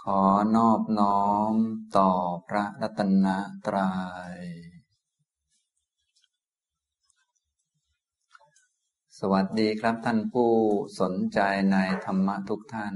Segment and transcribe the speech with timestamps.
[0.00, 0.22] ขอ
[0.56, 1.54] นอบน้อม
[1.96, 2.10] ต่อ
[2.48, 3.26] พระรัตน
[3.66, 3.92] ตรั
[4.36, 4.38] ย
[9.18, 10.52] สวัสดีครับท่านผู้
[11.00, 11.38] สนใจ
[11.72, 12.94] ในธรรมะทุกท่าน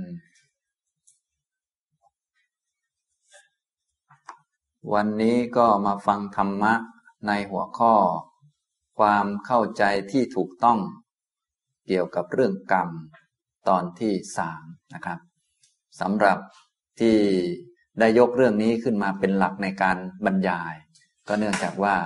[4.93, 6.75] วันนี้ก็มาฟังธรรมะ
[7.27, 7.95] ในหัวข้อ
[8.98, 10.79] ความเข้าใจที่ถูกต้อง
[11.87, 12.89] เกี่ยวกับเรื่องกรรม
[13.69, 14.62] ตอนที่สาม
[14.95, 15.19] นะครับ
[16.00, 16.39] สำหรับ
[17.03, 17.19] ที่
[18.00, 20.75] ได้ยกเรื่องนี้ขึ้นมาเป็นหลักในการบรรยาย
[21.29, 21.96] ก็เนื่องจากว่า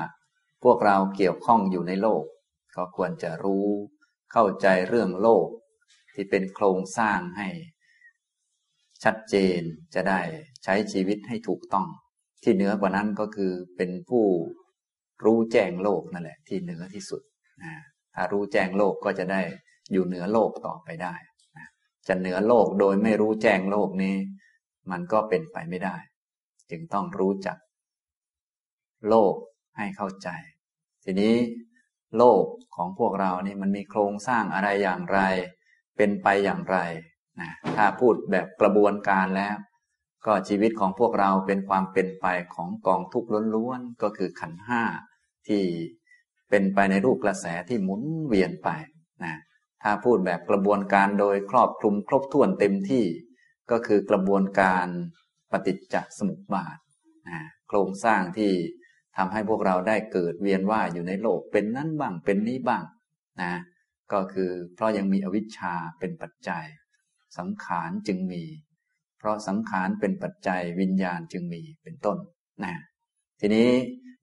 [0.65, 2.23] พวกเราเกี่ยวข้องอยู่ในโลก
[2.77, 3.67] ก็ควรจะรู้
[4.33, 5.47] เข้าใจเรื่องโลก
[6.15, 7.49] ที่เป็นโครงสร้างให้
[9.05, 9.61] ชัดเจน
[9.95, 10.21] จะได้
[10.65, 11.89] ใช้ชีวิตให้ถูกต้อง
[12.43, 14.25] ที่เหนือกว่านั้นก็คือเป็นผู้
[15.25, 17.23] รู้แจ้งโลกนั่นแหละ ที่เหนือที่สุด
[17.63, 17.75] นะ
[18.15, 19.41] ถ้ารู้แจ้งโลกก็จะได้
[19.93, 21.15] อยู่เหนือโลกต่อไปได้
[21.57, 21.67] นะ
[22.09, 24.17] จะเหนือโลกโดยไม่รู้แจ้งโลกนี้
[24.91, 25.97] มันก็เป็นไปไม่ได้
[26.71, 27.57] จึงต้องรู้จัก
[29.09, 29.35] โลก
[29.77, 30.29] ให้เข้าใจ
[31.05, 31.37] ทีนี้
[32.17, 32.45] โลก
[32.77, 35.21] ของพวกเรานี่มันมีโครงสร้างอะไรอย่างไร
[35.97, 36.79] เป็นไปอย่างไร
[37.41, 39.57] นะถ้าพูดแบบกระบวนการแล้ว
[40.27, 44.83] ก็ชีวิตของพวกเราเป็นความเป็นไปของกองทุกข์ล้วนๆก็คือขันห้า
[45.49, 45.63] ที่
[46.51, 48.69] เป็นไปในรูปกระแสที่หมุนเวียนไป
[49.25, 49.35] นะ
[49.83, 53.05] ถ้าพูดแบบกระบวนการโดยครอบคลุมครบถ้วนเต็มที่
[53.71, 54.87] ก็คือกระบวนการ
[55.53, 56.79] ปฏิจจสมุปบาท
[57.29, 58.53] นะโครงสร้างที่
[59.17, 62.85] ทำให้พวกเราได้เกิดเวียนว่ายอยู่ในโลกเป็นนั้นบ้างเป็นนี้บ้าง
[63.43, 63.53] นะ
[64.13, 66.65] ก็คือเพราะยังมีอวิชชาเป็นปัจจัย
[67.39, 68.45] สังขารจึงมี
[69.19, 72.19] เพราะสังขารเป็นปัจจัยวิญญาณจึงมีเป็นต้น
[72.65, 72.75] นะ
[73.41, 73.69] ทีนี้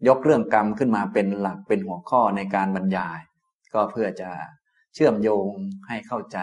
[0.08, 3.19] ยกเรื่องกรรมขึ้นมาเป็นหลักเป็นหัวข้อในการบรรยาย
[3.73, 4.30] ก็เพื่อจะ
[4.94, 5.49] เชื่อมโยง
[5.88, 6.39] ให้เข้าใจ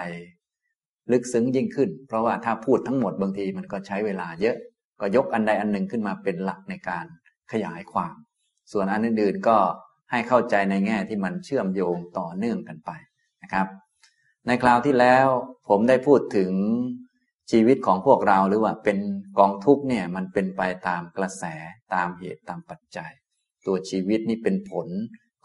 [1.12, 4.56] ลึกซึ้งยิ่งขึ้น เพราะว่าถ้าพูดทั้งหมดบางทีมันก็ใช้เวลาเยอะ
[5.00, 7.05] ก็ยกอันใดอันหนึ่งขึ้นมาเป็นหลักในการ
[7.53, 8.14] ขยายความ
[8.72, 9.56] ส่วนอันอื่นๆก็
[10.11, 12.91] ให้เข้าใจในแง่ที่มันเชื่อมโยงต่อเนื่องกันไป
[13.43, 13.66] นะครับ
[14.47, 15.26] ในคราวที่แล้ว
[15.69, 16.53] ผมได้พูดถึง
[17.50, 18.99] ชีวิตของพวกเราหรือว่าเป็น
[19.38, 21.44] กองทุกเนี่ยมันเป็นไปตามกระแส
[21.94, 23.10] ตามเหตุตามปัจจัย
[23.66, 24.88] ตัวชีวิตนี่เป็นผล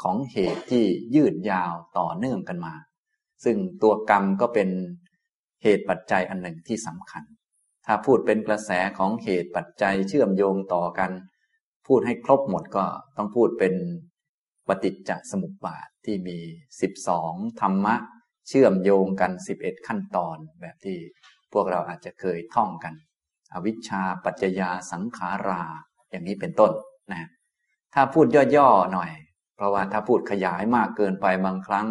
[0.03, 2.75] ของเหตุที่ยืดยาวต่อเนื่องกันมา
[3.43, 4.69] ซึ่งตัวกรรมก็เป็น
[5.67, 7.23] เหตุปัจจัยอันหนึ่งที่สำคัญ
[7.85, 11.11] ถ้าพูดเป็นกระแสของเหตุปัจจัยเชื่อมโยงต่อกัน
[11.87, 12.85] พูดให้ครบหมดก็
[13.17, 13.73] ต้องพูดเป็น
[14.67, 16.37] ปฏิจจสมุปบาทที่มี
[16.99, 17.95] 12 ธรรมะ
[18.47, 20.97] เชื่อมโยงกัน 11 ขั้นตอนแบบที่
[21.53, 22.93] พวกเราอาจจะเคยท่องกัน
[23.53, 25.63] อวิชชาปัจจยาสังขารา
[26.09, 26.71] อย่างนี้เป็นต้น
[27.11, 27.29] นะ
[27.93, 29.11] ถ้าพูดย่อๆหน่อย
[29.55, 31.87] เพราะว่าถ้าพูดขยายมากเกินไปบางครั้ง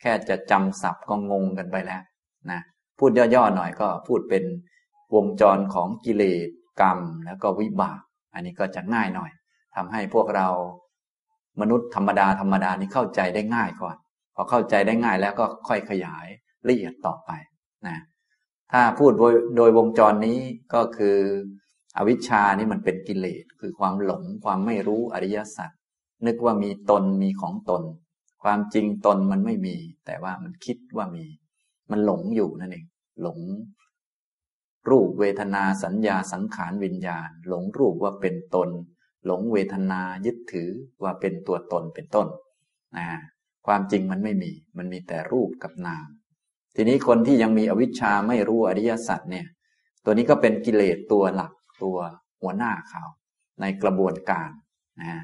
[0.00, 2.02] แค่จะจำศัพท์ก็งงกันไปแล้ว
[2.50, 2.60] นะ
[3.00, 4.44] พูดย่อๆหน่อยก็พูดเป็น
[5.14, 6.48] วงจรของกิเลส
[6.80, 8.00] กรรมแล้วก็วิบาก
[8.34, 9.30] อันนี้ก็จะง่ายหน่อย
[9.76, 10.48] ทำให้พวกเรา
[11.60, 13.96] มนุษย์ธรรมดาธรรมดานี้เข้าใจได้ง่ายก่อน
[14.34, 16.26] พอเข้าใจได้ง่ายแล้วก็ค่อยขยาย
[16.68, 17.30] ละเอียดต่อไป
[17.86, 17.96] นะ
[18.72, 20.38] ถ้าพูดโดยโดยวงจรนี้
[20.74, 21.18] ก็คือ
[21.96, 25.70] อวิชชานี่มันเป็นกิเลสคือความหลงความไม่รู้อริยสัจ
[26.26, 27.82] นึกว่ามีตนมีของตน
[28.42, 31.26] ความจริงตนมันไม่มี แต่ว่ามันคิดว่ามี
[31.90, 32.86] มันหลงอยู่นั่นเอง
[33.22, 33.38] หลง
[34.90, 38.68] รูปเวทนาสัญญาสังขารวิญญาณ หลงรูปว่าเป็นตน
[39.26, 40.70] หลงเวทนายึดถือ
[41.02, 42.28] ว่าเป็นตัวตนเป็นต้น
[42.96, 43.06] นะ
[43.66, 46.06] ความจริงมันไม่มี มันมีแต่รูปกับนาม
[46.76, 49.46] ทีนี้คนที่ยังมีอวิชชาไม่รู้อริยสัจเนี่ย
[50.04, 51.52] ตัวนี้ก็เป็นกิเลสตัวหลัก
[51.82, 51.98] ตัว
[52.42, 53.04] หัวหน้าเขา
[53.60, 54.50] ในกระบวนการ
[55.00, 55.22] นะ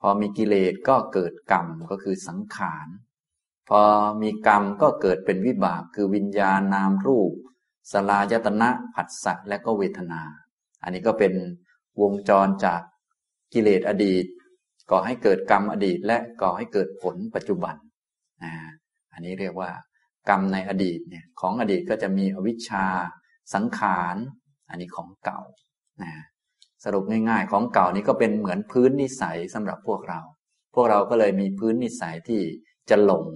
[0.00, 2.88] พอมีกิเลสก็เกิดกรรมก็คือสังขาร
[3.74, 3.86] พอ
[4.22, 7.32] มีกรรมก็เกิดเป็นวิบากคือวิญญาณนามรูป
[7.92, 10.22] สลายตนะผัสสะและก็เวทนา
[10.82, 11.32] อันนี้ก็เป็น
[12.00, 12.80] วงจรจาก
[13.52, 14.24] กิเลสอดีต
[14.90, 17.74] ก่อให้เกิดกรรมอดีต และก่อให้เกิดผลปัจจุบัน
[19.12, 19.70] อันนี้เรียกว่า
[20.28, 22.86] กรรมในอดีตเนี่ยของอดีตก็จะมีอวิชชา
[23.54, 24.16] สังขาร
[24.70, 25.40] อันนี้ของเก่า
[26.02, 26.12] นะ
[26.84, 30.20] สรุปง่ายๆ ของเก่านี้ก็เป็นเหมือนพื้นนิสัยสำหรับพวกเรา
[30.74, 32.42] พวกเราก็เลยมีพื้นนิสัยที่
[32.90, 33.28] จะหลง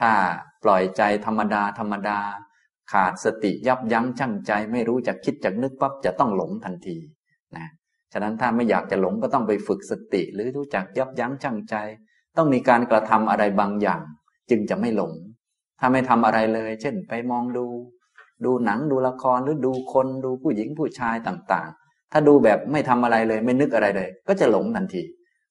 [0.00, 0.12] ถ้า
[0.64, 2.18] ปล่อยใจธรรมดาธรรมดา
[2.92, 6.96] ขาดสติยับยั้งชั่งใจ ไม่รู้จะคิดจะนึกปั๊บจะต้องหลงทันที
[7.56, 7.66] นะ
[8.12, 11.74] ฉะนั้นถ้าไม่อยากจะหลงก็ต้องไปฝึกสติ หรือรู้จักยับยั้งชั่งใจ
[12.36, 14.02] ต้องมีการกระทำอะไรบางอย่าง
[14.50, 15.12] จึงจะไม่หลง
[15.80, 17.66] ถ้าไม่ทำอะไรเลย เช่น ไปมองดู
[18.44, 25.02] ดูหนังดูละครหรือดูคนดูผู้หญิงผู้ชายต่างๆ ถ้าดูแบบไม่ทำอะไรเลย ไม่นึกอะไรเลย ก็จะหลงทันที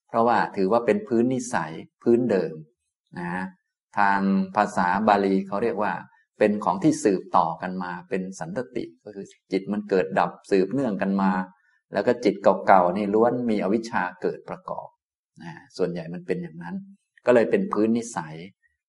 [0.10, 1.72] เพราะว่าถือว่าเป็นพื้นนิสัย
[2.04, 2.54] พื้นเดิม
[3.20, 3.46] นะ
[3.98, 4.20] ทาง
[4.56, 5.94] ภาษาบาลีเขาเรียกว่า
[6.40, 11.32] เป็นของที่สืบต่อกันมา เป็นสันตติก็คือจิตมันเกิดดับสืบเนื่องกันมา
[11.94, 14.88] แล้วก็จิตเก่าๆนี่ล้วนมีอวิชชาเกิดประกอบ
[15.44, 16.76] นะส่วนใหญ่มันเป็นอย่างนั้น
[17.26, 18.36] ก็เลยเป็นพื้นนิสัย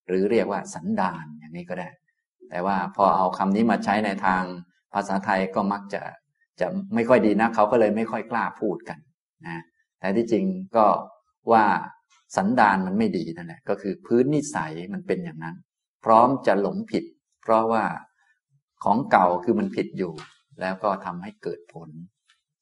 [0.09, 1.91] หรือเรียกว่าสันดานอย่างนี้ก็ได้
[2.51, 4.43] แต่ว่าพอเอาคำนี้มาใช้ในทาง
[4.95, 6.03] ภาษาไทยก็มักจะ
[6.61, 8.99] จะไม่ค่อยดีนะเขาก็เลยไม่ค่อยกล้าพูดกัน
[9.47, 9.63] นะ
[10.01, 10.45] แต่ที่จริง
[10.77, 10.87] ก็
[11.53, 11.65] ว่า
[12.37, 15.57] สันดานมันไม่ดีนั่นแหละก็คือพื้นนิสัยมันเป็นอย่างนั้น
[16.05, 17.05] พร้อมจะหลงผิด
[17.43, 17.85] เพราะว่า
[18.85, 20.13] ของเก่าคือมันผิดอยู่
[20.61, 21.91] แล้วก็ทำให้เกิดผล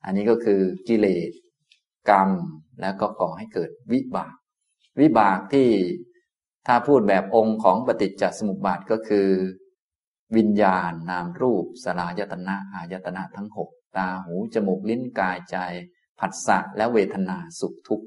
[0.05, 1.31] อันนี้ก็คือกิเลส
[2.11, 2.31] กรรม
[2.81, 4.35] แล้วก็ก่อให้เกิดวิบาก
[5.01, 5.69] วิบากที่
[6.67, 9.29] ถ้าพูดแบบองค์ของปฏิจจสมุปบาทก็คือ
[10.37, 15.57] วิญญาณนามรูปสลายตนะอายตนะทั้งหกตาหูจมูกลิ้นกายใจ
[16.21, 18.07] ผัสสะและเวทนาสุขทุกข์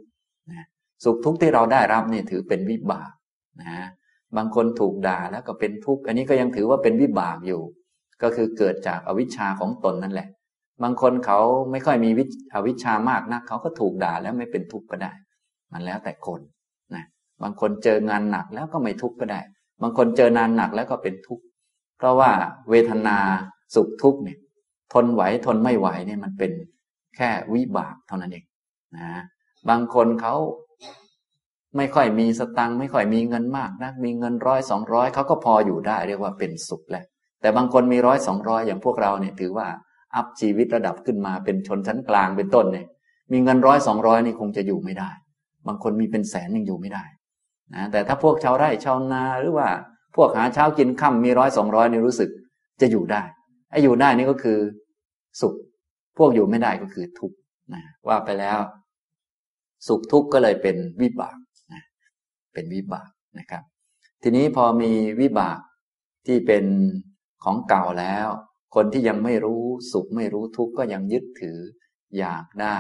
[0.51, 0.67] นะ
[1.03, 3.11] สุขทุกข์ที่เราได้รับนี่ถือเป็นวิบาก
[3.61, 3.88] นะ
[4.38, 7.61] บางคนถูกด่าแล้วก็เป็นทุกข์อันนี้ก็ยังถือว่าเป็นวิบากอยู่
[8.21, 10.27] ก็คือเกิดจากอวิชชาของตนนั่นแหละ
[10.83, 11.39] บางคนเขา
[11.71, 12.23] ไม่ค่อยมีวิ
[12.53, 15.11] อวิชชามากนะเขาก็ถูกด่าแล้วไม่เป็นทุกข์ก็ได้
[15.71, 16.41] มันแล้วแต่คน
[16.94, 17.03] นะ
[17.44, 19.41] บางคนเจองานหนักแล้วก็ไม่ทุกข์ก็ได้
[19.81, 21.44] บางคนเจอนานหนักแล้วก็เป็นทุกข์
[21.97, 22.31] เพราะว่า
[22.69, 23.17] เวทนา
[23.75, 24.38] สุขทุกข์เนี่ย
[24.94, 26.51] ทนไหวทนไม่ไหวเนี่ยมันเป็น
[27.15, 28.45] แค่วิบากเท่านั้นเอง
[28.97, 29.07] นะ
[29.69, 30.35] บางคนเขา
[31.75, 37.03] ไม่ค่อยมีสตังค์ไม่ค่อยมีเงินมากนะมีเงินร้อยสองร้อยเขาก็พออยู่ได้เรียกว่าเป็นสุขแหละ
[37.41, 39.67] แต่บางคนมีร้อยสองร้อยอย่างพวกเราเนี่ยถือว่า
[40.15, 42.87] อัพชีวิตระดับขึ้นมาเป็นชนชั้นกลางเป็นต้นเนี่ย
[43.31, 45.09] มีเงินร้อยสองร้อยนี่คงจะอยู่ไม่ได้
[45.67, 47.03] บางคนมีเป็นแสนยังอยู่ไม่ได้
[47.73, 49.69] นะแต่ถ้าพวกชาวไร่ชาวนาหรือว่า
[50.15, 52.29] พวกหาเช้ากินค่ำมีร้อยสองร้อยนี่รู้สึก
[52.81, 53.21] จะอยู่ได้
[53.71, 54.59] ไอ้อยู่ได้นี่ก็คือ
[55.41, 55.53] สุข
[56.17, 57.37] พวกอยู่ไม่ได้ก็คือทุกข์
[57.73, 58.57] นะว่าไปแล้ว
[59.87, 61.37] สุขทุกข์ก็เลยเป็นวิบาก
[62.57, 63.09] เป็นวิบาก
[63.39, 63.63] นะครับ
[64.24, 65.59] ทีนี้พอมีวิบาก
[66.27, 66.65] ที่เป็น
[67.44, 68.27] ของเก่าแล้ว
[68.75, 71.59] คนที่ยังไม่รู้สุขไม่รู้ทุกข์ก็ยังยึดถือ
[72.18, 72.80] อยากได้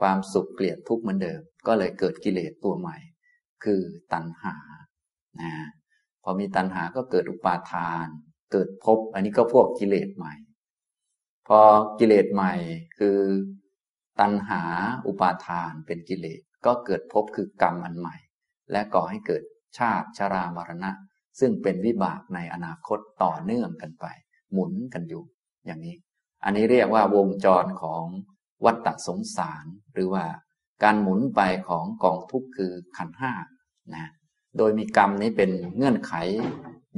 [0.00, 2.96] ความสุขเกลียดทุกข์เหมือนเดิม ก็เลยเกิดกิเลสตัวใหม่
[3.64, 3.82] คือ
[4.12, 4.56] ตัณหา
[5.40, 5.52] นะ
[6.22, 8.06] พอมีตัณหาก็เกิดอุปาทาน
[8.52, 10.34] เกิดภพอันนี้ก็พวกกิเลสใหม่
[11.48, 11.60] พอ
[11.98, 12.54] กิเลสใหม่
[12.98, 13.18] คือ
[14.20, 14.62] ตัณหา
[15.06, 18.16] อุปาทานเป็นกิเลสก็เกิดภพคือกรรมอันใหม่
[18.72, 19.42] และก่อให้เกิด
[19.78, 20.90] ชาติชรามรณะ
[21.40, 24.06] ซึ่งเป็นวิบากในอนาคตต่อเนื่องกันไป
[24.52, 25.22] หมุนกันอยู่
[25.66, 25.96] อย่างนี้
[26.44, 28.04] อันนี้เรียกว่าวงจรของ
[28.64, 30.24] วัฏฏสงสาร หรือว่า
[30.82, 33.32] การหมุนไปของกองทุกข์คือขันห้า
[33.94, 34.10] นะ
[34.58, 36.14] โดยมีกรรมนี้เป็นเงื่อนไข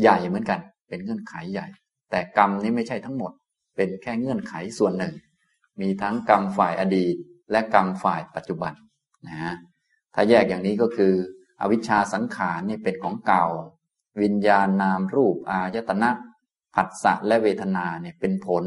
[0.00, 1.66] ใหญ่เหมือนกัน เป็นเงื่อนไขใหญ่
[2.10, 3.32] แต่กรรมนี้ไม่ใช่ทั้งหมด
[3.76, 5.14] เป็นแค่เงื่อนไขส่วนหนึ่ง
[5.80, 7.14] มีทั้งกรรมฝ่ายอดีต
[7.50, 8.72] และกรรมฝ่ายปัจจุบัน
[9.28, 9.54] นะฮะ
[10.14, 11.14] ถ้าแยกอย่างนี้ก็คือ
[11.64, 13.46] อวิชชาสังขารนี่เป็นของเก่า
[14.22, 16.10] วิญญาณนามรูปอายตนะ
[16.74, 18.64] ผัสสะและเวทนาเนี่ยเป็นผล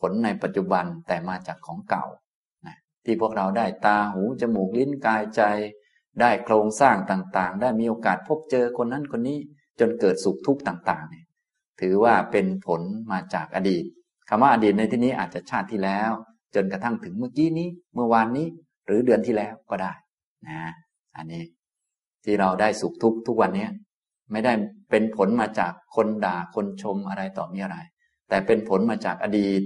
[0.00, 2.04] ผลในปัจจุบันแต่มาจากของเก่า
[3.04, 5.42] ที่พวกเราได้ตาหู จมูกลิ้นกายใจ
[6.20, 9.38] ได้โครงสร้างต่างๆ ได้มีโอกาสพบเจอคนนั้นคนนี้
[9.80, 11.26] จนเกิดสุขทุกข์ต่างๆเนี่ย
[11.80, 12.82] ถือว่าเป็นผล
[13.12, 13.84] มาจากอดีต
[14.28, 16.10] คำว่าอดีตในที่นี้อาจจะชาติที่แล้ว
[16.54, 18.46] จนกระทั่งถึงเมื่อกี้นี้ เมื่อวานนี้
[18.86, 19.92] หรือเดือนที่แล้วก็ได้
[20.48, 20.60] นะ
[21.16, 21.42] อันนี้
[22.26, 23.68] ที่เราได้สุขทุกทุกวันนี้
[24.32, 24.52] ไม่ได้
[24.90, 27.78] เป็นผลมาจากคนด่าคนชมอะไรต่อมีอะไร
[28.28, 29.60] แต่เป็นผลมาจากอดีต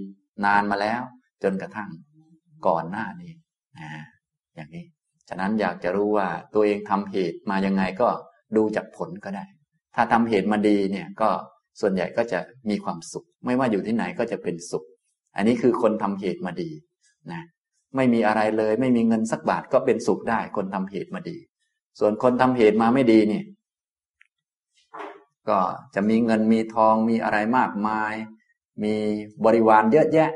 [0.45, 1.03] นานมาแล้ว
[1.43, 1.91] จนกระทั่ง
[2.67, 3.33] ก่อนหน้านี้
[3.79, 3.91] นะ
[4.55, 4.85] อย่างนี้
[5.29, 8.09] ฉะนั้นอยากจะรู้ว่าตัวเองทำเหตุมายังไงก็
[8.57, 9.45] ดูจากผลก็ได้
[9.95, 11.31] ถ้าทำเหตุมาดีเนี่ยก็
[11.81, 12.41] ส่วนใหญ่ก็จะ
[12.71, 14.85] มีความสุข ไม่ว่าอยู่ที่ไหนก็จะเป็นสุข
[15.37, 16.71] อันนี้คือคนทำเหตุมาดี
[17.33, 17.43] นะ
[17.97, 21.37] ไม่มีอะไรเลย ไม่มีเงินสักบาทก็เป็นสุขได้ คนทำเหตุมาดี
[22.01, 23.43] ส่วนคนทำเหตุมาไม่ดีนี่
[25.49, 25.59] ก็
[25.95, 28.15] จะมีเงินมีทองมีอะไรมากมาย
[28.83, 28.95] มี
[29.45, 30.31] บริวารเยอะแยะ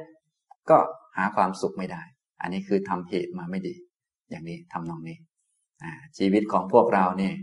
[0.70, 0.78] ก็
[1.16, 2.02] หาความสุขไม่ได้
[2.40, 3.74] อันนี้คือทำเหตุมาไม่ดี
[4.30, 5.18] อย่างนี้ทำนองนี้
[6.18, 7.34] ชีวิตของพวกเราเนี่ย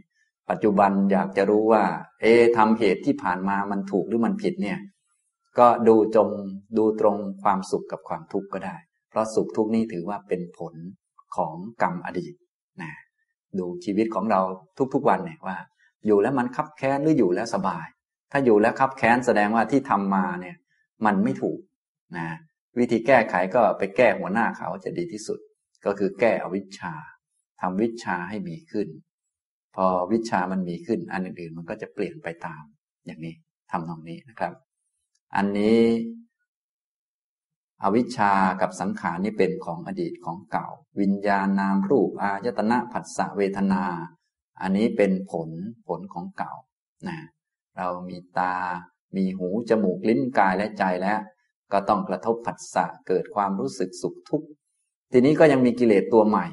[0.49, 1.83] ปัจจุบันอยากจะรู้ว่า
[2.21, 2.25] เอ
[2.57, 4.79] ทำเหตุที่ผ่านมามันถูกหรือมันผิดเนี่ย
[5.59, 6.29] ก็ดูจง
[6.77, 8.75] ดูตรงความสุขกับความทุกข์ก็ได้
[9.09, 10.73] เพราะสุขทุกข์นี้ถือว่าเป็นผล
[11.35, 12.33] ของกรรมอดีต
[13.59, 14.41] ดูชีวิตของเรา
[14.93, 15.57] ทุกๆวันเนี่ยว่า
[16.05, 17.87] อยู่แล้วมันคับแค้นหรืออยู่แล้วสบาย
[18.31, 20.55] ถ้าอยู่แล้วคับแค้นแสดงว่าที่ทำมาเนี่ย
[21.05, 21.59] มันไม่ถูก
[22.17, 22.27] นะ
[22.79, 25.39] วิธีแก้ไขก็ไปแก้หัวหน้าเขาจะดีที่สุด
[25.85, 26.93] ก็คือแก้อวิชชา
[27.61, 28.87] ทำวิชาให้มีขึ้น
[29.75, 32.63] พอวิชามันมีขึ้น อันอื่นๆมันก็จะเปลี่ยนไปตาม
[33.05, 33.35] อย่างนี้
[33.71, 34.53] ทำตรงนี้นะครับ
[35.35, 35.79] อันนี้
[37.83, 40.67] อวิชชากับสังขารนี่เป็นของอดีตของเก่า
[41.01, 43.83] วิญญาณนามรูปอายตนะผัสสะเวทนา
[44.61, 45.49] อันนี้เป็นผล
[45.87, 46.53] ผลของเก่า
[47.07, 47.17] นะ
[47.77, 48.55] เรามีตา
[49.15, 51.19] มีหู จมูก ลิ้น กาย และใจแล้ว
[51.71, 54.47] ก็ต้องกระทบผัสสะ เกิดความรู้สึกสุขทุกข์
[55.11, 56.47] ทีนี้ก็ยังมีกิเลสตัวใหม่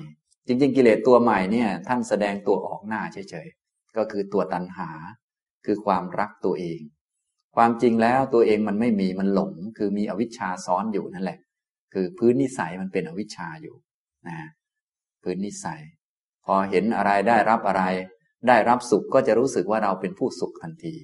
[0.47, 4.91] จริง ๆ กิเลสตัวใหม่เนี่ย ท่านแสดงตัวออกหน้าเฉยๆ ก็คือตัวตัณหา
[5.67, 6.81] คือความรักตัวเอง
[7.61, 11.39] ความจริงแล้วตัวเองมันไม่มีมันหลง คือมีอวิชชาซ้อนอยู่นั่นแหละ
[11.95, 13.77] คือพื้นนิสัยมันเป็นอวิชชาอยู่
[14.29, 14.39] นะ
[15.23, 15.81] พื้นนิสัย
[16.45, 17.85] พอเห็นอะไรได้รับอะไร
[18.49, 20.95] ได้รับสุขก็จะรู้สึกว่าเราเป็นผู้สุขทันที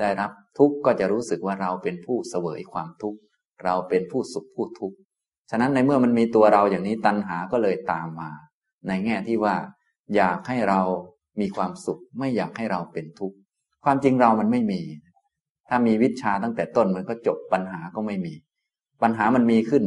[0.00, 3.18] ได้รับทุกข์ก็จะรู้สึกว่าเราเป็นผู้เสวยความทุกข์
[3.64, 4.96] เราเป็นผู้สุขผู้ทุกข์
[5.50, 8.30] ฉะนั้นในเมื่อมันมีตัวเราอย่างนี้ตัณหาก็เลยตามมา
[8.88, 9.54] ในแง่ที่ว่า
[10.16, 10.80] อยากให้เรา
[11.40, 13.36] มีความสุขไม่อยากให้เราเป็นทุกข์
[13.84, 14.80] ความจริงเรามันไม่มี
[15.70, 18.34] ถ้ามีวิชาตั้งแต่ต้นมันก็จบปัญหาก็ไม่มี
[19.02, 19.84] ปัญหามันมีขึ้น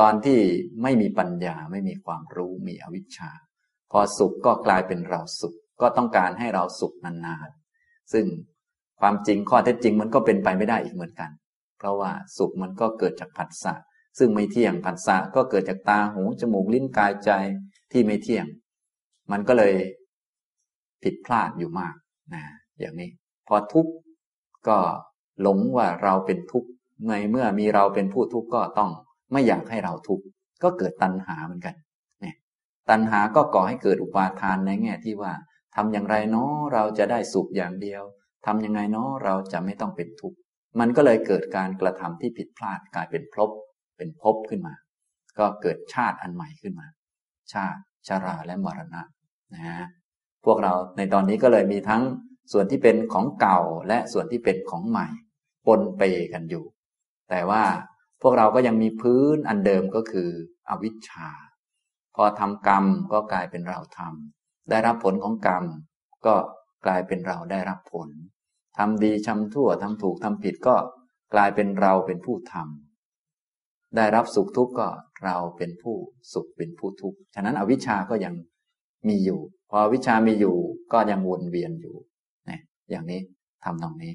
[0.00, 0.38] ตอนที่
[0.82, 3.30] ไม่มีปัญญาไม่มีความรู้มีอวิชชา
[3.90, 8.26] พอสุขก็กลายเป็นเราสุข ก็ต้องการให้เราสุขนานๆ ซึ่ง
[9.00, 11.30] ความจริงข้อเท็จจริงมันก็เป็นไปไม่ได้อีกเหมือนกัน
[11.78, 13.74] เพราะว่าสุขมันก็เกิดจากผัสสะ
[14.18, 17.30] ซึ่งไม่เที่ยงผัสสะก็เกิดจากตาหูจมูกลิ้นกายใจ
[17.92, 18.46] ที่ไม่เที่ยง
[19.32, 19.74] มันก็เลย
[21.02, 21.94] ผิดพลาดอยู่มาก
[22.34, 22.42] นะ
[22.80, 23.10] อย่างนี้
[23.48, 23.92] พอทุกข์
[24.68, 24.78] ก็
[25.42, 26.68] หลงว่าเราเป็นทุกข์
[27.08, 28.90] ในเมื่อมีเราเป็นผู้ทุกข์ก็ต้อง
[29.32, 30.24] ไม่อยากให้เราทุกข์
[30.62, 31.74] ก็เกิดตัณหาเหมือนกัน
[32.20, 32.36] เนี่ย
[32.90, 35.32] ตัณหาก็ก่อให้เกิดอุปาทานในแง่ที่ว่า
[35.74, 38.02] ทำอย่างไรเนาะเราจะได้สุขอย่างเดียว
[38.46, 40.36] ทำยังไงเนาะเราจะไม่ต้องเป็นทุกข์
[40.80, 43.50] มันก็เลยเกิดการกระทำที่ผิดพลาดกลายเป็นภพ
[43.96, 44.74] เป็นภพขึ้นมา
[45.38, 46.86] ก็เกิดชาติอันใหม่ขึ้นมา
[47.52, 49.02] ชาติชาราและมรณะ
[49.54, 49.88] นะฮะ
[50.44, 52.02] พวกเราในตอนนี้ก็เลยมีทั้ง
[52.52, 55.06] ส่วนที่เป็นของเก่าและส่วนที่เป็นของใหม่
[55.66, 56.64] ปนเปกันอยู่
[57.30, 57.64] แต่ว่า
[58.22, 60.30] พวกเราก็ยังมีพื้นอันเดิมก็คือ
[60.68, 61.30] อวิชชา
[62.16, 65.64] พอทำกรรมก็กลายเป็นเราทำได้รับผลของกรรม
[66.26, 66.34] ก็
[66.86, 68.08] กลายเป็นเราได้รับผล
[68.78, 70.76] ทำดีชำทั่วทำถูกทำผิดก็
[71.34, 74.88] กลายเป็นเราเป็นผู้ทำได้รับสุขทุกข์ก็
[75.24, 75.96] เราเป็นผู้
[76.32, 78.34] สุขเป็นผู้ทุกข์ฉะนั้นอวิชชาก็ยัง
[79.08, 79.40] มีอยู่
[79.70, 80.56] พอวิชามีอยู่
[80.92, 81.96] ก็ยังวนเวียนอยู่
[82.92, 83.20] อย่างนี้
[83.64, 84.12] ทำตรงนี้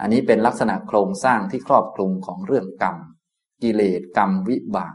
[0.00, 2.96] อันนี้เป็นลักษณะโครงสร้างที่ครอบคลุมของเรื่องกรรม
[3.62, 4.94] กิเลสกรรมวิบาก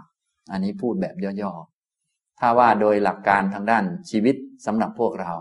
[0.51, 4.35] อันนี้พูดแบบย่อๆ ถ้าว่าโดยหลักการทางด้านชีวิต
[4.65, 5.33] สำหรับพวกเรา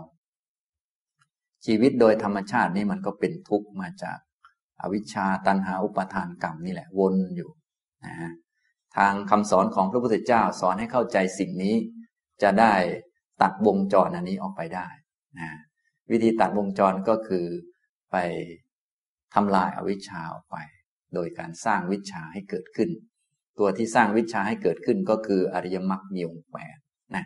[1.66, 4.18] ชีวิตโดยธรรมชาตินี่มันก็เป็นทุกข์มาจาก
[4.80, 7.50] อวิชชาตันหาอุปทานกรรมนี่แหละวนอยู่
[8.04, 8.30] นะฮะ
[8.96, 11.74] ทางคำสอนของพระพุทธเจ้าสอนให้เข้าใจสิ่งนี้
[12.42, 12.74] จะได้
[13.42, 14.88] ตัดวงจรอันนี้ออกไปได้
[15.38, 15.48] นะ
[16.10, 17.46] วิธีตัดวงจรก็คือ
[18.12, 18.16] ไป
[19.34, 20.56] ทำลายอาวิชชาออกไป
[21.14, 22.90] โดยการสร้างวิชาให้เกิดขึ้น
[23.58, 26.76] ตัวที่สร้างวิชาให้เกิดขึ้นก็คืออริยมรรคมีองค์แปด
[27.14, 27.24] นะ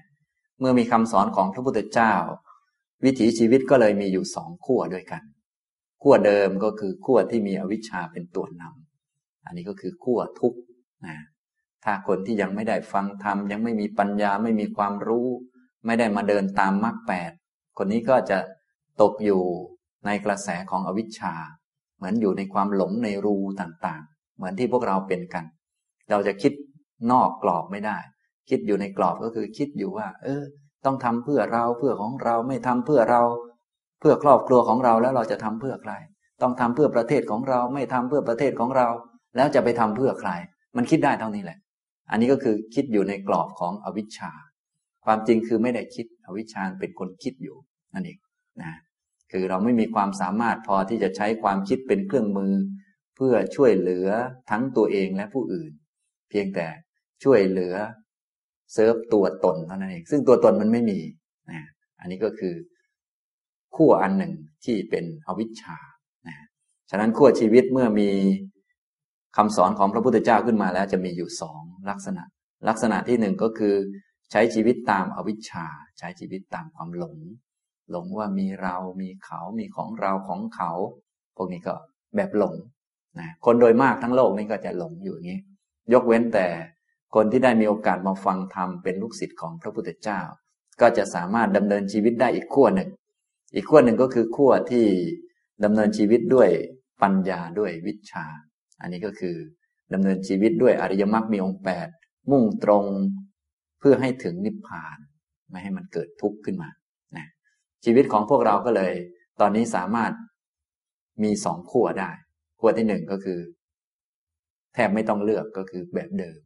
[0.58, 2.14] เมื่อมีคำสอนของพระพุทธเจ้า
[3.04, 5.22] วิถีชีวิตก็เลยมีอยู่สองขั้วด้วยกัน
[6.02, 10.58] ขั้วเดิมก็คือขั้วที่มีอวิชชาเป็นตัวนำอันนี้ก็คือขั้วทุกข์
[11.06, 11.16] นะ
[11.84, 15.28] ถ้าคนที่ยังไม่ได้ฟังธรรมยังไม่มีปัญญาไม่มีความรู้
[15.86, 17.30] ไม่ได้มาเดินตามมรรคแปด
[17.78, 18.38] คนนี้ก็จะ
[19.02, 19.42] ตกอยู่
[20.06, 21.34] ในกระแสของอวิชชา
[21.96, 25.44] เหมือนอยู่ในความหลงในรูต่างๆ เหมือนที่พวกเราเป็นกัน
[26.10, 26.52] เราจะคิด
[27.12, 27.98] นอกกรอบไม่ได้
[28.50, 30.42] คิดอยู่ในกรอบก็คือคิดอยู่ว่า เออ
[30.84, 33.22] ต้องทำเพื่อเราเพื่อของเราไม่ทำเพื่อเรา
[34.00, 35.92] เพื่อครอบครัวของเราแล้วเราจะทำเพื่อใคร
[36.42, 38.88] ต้องทำเพื่อประเทศของเราไม่ทำเพื่อประเทศของเรา
[39.36, 40.30] แล้วจะไปทำเพื่อใคร
[40.76, 41.58] มันคิดได้เท่านี้แหละ
[42.10, 44.32] อันนี้ก็คือคิดอยู่ในกรอบของอวิชชา
[45.04, 47.56] ความจริงคือไม่ได้คิดอวิชชาเป็นคนคิดอยู่
[47.94, 48.18] นั่นเอง
[48.62, 48.72] นะ
[49.33, 52.52] คือเราไม่มีความสามารถพอที่จะใช้ความคิดเป็นเครื่องมือ
[53.16, 54.09] เพื่อช่วยเหลือ
[54.50, 55.73] ทั้งตัวเองและผู้อื่น
[56.30, 56.66] เพียงแต่
[57.25, 57.75] ช่วยเหลือ
[58.73, 60.99] เซิร์ฟตัวตนเท่านั้นเอง ซึ่งตัวตนมันไม่มี
[61.50, 61.61] นะ
[62.00, 62.54] อันนี้ก็คือ
[63.76, 64.33] ขั้วอันหนึ่ง
[64.64, 65.78] ที่เป็นอวิชชา
[66.26, 66.37] นะ
[66.90, 68.11] ฉะนั้นขั้วชีวิตเมื่อมี
[69.37, 72.23] คำสอนของพระพุทธเจ้าขึ้นมาแล้วจะมีอยู่สองลักษณะ
[72.68, 73.75] ลักษณะที่หนึ่งก็คือ
[74.33, 75.66] ใช้ชีวิตตามอวิชชา
[75.99, 77.16] ใช้ชีวิตตามความหลง
[77.90, 80.70] หลงว่ามีเรามีเขามีของเราของเขา
[81.36, 81.74] พวกนี้ก็
[82.16, 82.54] แบบหลง
[83.18, 85.40] นะคนโดยมากทั้งโลกนี้ก็จะหลงอยู่อย่างนี้
[85.92, 86.46] ยกเว้นแต่
[87.14, 90.20] คนที่ได้มีโอกาสมาฟังธรรมเป็นลูกศิษย์ของพระพุทธเจ้า
[90.80, 92.90] ก็จะสามารถดำเนินชีวิตได้อีกขั้วหนึ่ง
[93.54, 94.86] อีกขั้วหนึ่งก็คือขั้วที่
[95.64, 96.48] ดำเนินชีวิตด้วย
[97.02, 98.26] ปัญญาด้วยวิชา
[98.80, 99.36] อันนี้ก็คือ
[99.94, 101.88] ดำเนินชีวิตด้วยอริยมรรคมีองค์แปด
[102.30, 102.84] มุ่งตรง
[103.80, 104.98] เพื่อให้ถึงนิพพาน
[105.50, 106.70] ไม่ให้มันเกิดทุกข์ขึ้นมา
[107.88, 108.92] ชีวิตของพวกเราก็เลย
[109.40, 110.12] ตอนนี้สามารถ
[111.22, 112.10] มีสองขั้วได้
[112.60, 113.40] ขั้วที่หนึ่งก็คือ
[114.74, 116.40] แทบไม่ต้องเลือกก็คือแบบเดิม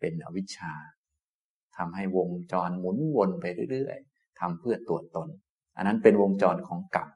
[0.00, 0.72] เป็นอวิชชา
[1.76, 5.28] ทำให้วงจรหมุนวนไปเรื่อยๆทำเพื่อตัวตน
[5.76, 7.10] อันนั้นเป็นวงจรของกรรม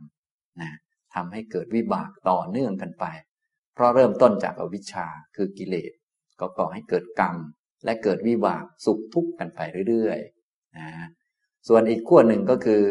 [0.61, 0.71] นะ
[1.15, 3.05] ทำให้เกิดวิบากต่อเนื่องกันไป
[3.75, 5.07] เพราะเริ่มต้นจากอวิชชา
[5.37, 5.93] คือกิเลส
[6.41, 7.37] ก็ก่อให้เกิดกรรม
[7.85, 10.89] และเกิดวิบากสุขทุกข์กันไปเรื่อยๆนะ
[11.69, 12.83] ส่วนอีกขั้วหนึ่งก็คือ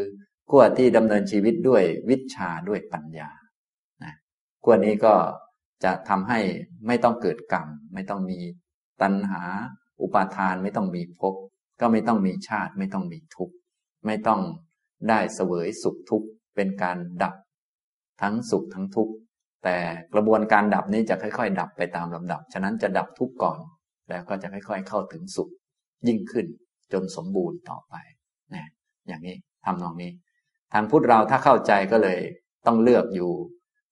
[0.49, 3.29] ขั้วที่ดำเนินชีวิตด้วยวิชาด้วยปัญญา
[4.03, 4.13] นะ
[4.63, 5.13] ขั้วนี้ก็
[5.83, 6.39] จะทำให้
[6.87, 8.39] ไม่ต้องเกิดกรรม ไม่ต้องมี
[9.01, 9.41] ตัณหา
[10.01, 11.35] อุปาทานไม่ต้องมีภพ
[11.79, 13.55] ก็ไม่ต้องมีชาติ ไม่ต้องมีทุกข์
[14.05, 14.41] ไม่ต้อง
[15.09, 17.35] ได้เสวยสุขทุกข์เป็นการดับ
[18.21, 19.13] ทั้งสุขทั้งทุกข์
[19.63, 19.77] แต่
[20.13, 23.57] กระบวนการดับนี้จะค่อย ๆ ดับไปตามลำดับ ฉะนั้นจะดับทุกข์ก่อน
[24.09, 25.49] แล้วก็จะค่อย ๆ เข้าถึงสุข
[26.07, 26.45] ยิ่งขึ้น
[26.93, 27.95] จนสมบูรณ์ต่อไป
[28.53, 28.65] นะ
[29.07, 29.35] อย่างนี้
[29.65, 30.11] ทำนองนี้
[30.77, 32.19] ทางพุทธเราถ้าเข้าใจก็เลย
[32.65, 33.31] ต้องเลือกอยู่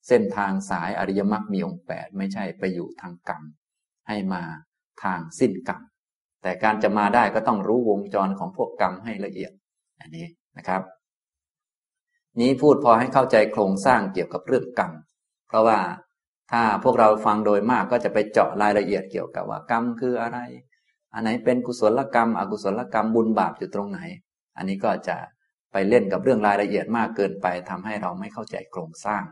[0.07, 3.43] เส้นทางสายอริยมรรคมีองค์แปดไม่ใช่ไปอยู่ทางกรรม
[4.07, 4.43] ให้มา
[5.03, 5.81] ทางสิ้นกรรม
[6.41, 9.51] แต่การจะมาได้ก็ต้องรู้วงจรของพวกกรรมให้ละเอียด
[10.01, 10.81] อันนี้นะครับ
[12.41, 14.91] นี้พูดพอให้เข้าใจโครงสร้างเกี่ยวกับเรื่องกรรม
[15.47, 15.79] เพราะว่า
[16.51, 20.39] ถ้าพวกเราฟังโดยมากก็จะไปเจาะรายละเอียดเกี่ยวกับว่ากรรมคืออะไร
[21.13, 23.99] อันไหนเป็นกุศลกรรม อกุศลกรรมบุญบาปอยู่ตรงไหน
[24.57, 25.17] อันนี้ก็จะ
[25.73, 29.23] ไปเล่นกับเรื่องรายละเอียดมากเกินไปทำให้เราไม่เข้าใจโครงสร้าง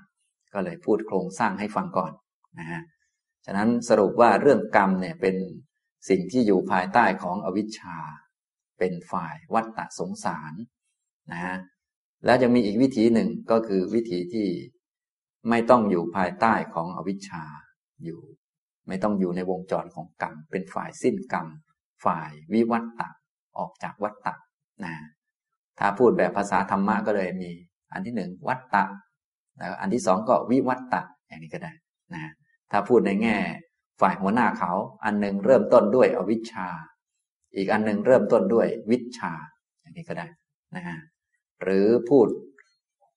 [0.54, 2.12] ก็เลยพูดโครงสร้างให้ฟังก่อน
[2.60, 2.82] นะฮะ
[3.46, 5.36] ฉะนั้นสรุปว่าเรื่องกรรมเนี่ยเป็น
[6.10, 7.98] สิ่งที่อยู่ภายใต้ของอวิชชา
[8.80, 10.54] เป็นฝ่ายวัฏฏะสงสาร
[11.32, 11.56] นะฮะ
[12.26, 14.48] แล้วยังมีอีกวิธีหนึ่งก็คือวิธีที่
[15.50, 17.44] ไม่ต้องอยู่ภายใต้ของอวิชชา
[18.04, 18.22] อยู่
[18.88, 21.48] ไม่ต้องอยู่ในวงจรของกรรม เป็นฝ่ายสิ้นกรรม
[22.06, 23.10] ฝ่ายวิวัตตะ
[23.58, 24.36] ออกจากวัตตะ
[24.84, 24.94] นะ
[25.82, 27.52] ถ้าพูดแบบภาษาธรรมะก็เลยมี
[27.94, 28.84] อันที่หนึ่งวัตตะ
[29.58, 31.74] แล้วอันที่สองก็วิวัตตะอย่างนี้ก็ได้
[32.14, 32.32] นะ
[32.72, 33.38] ถ้าพูดในแง่
[34.02, 34.72] ฝ่ายหัวหน้าเขา
[35.06, 36.68] อันหนึ่งเริ่มต้นด้วยอวิชชา
[37.56, 39.34] อีกอันหนึ่งเริ่มต้นด้วยวิชา
[39.82, 40.28] อย่างนี้ก็ได้
[40.76, 40.98] นะฮะ
[41.64, 42.28] หรือพูด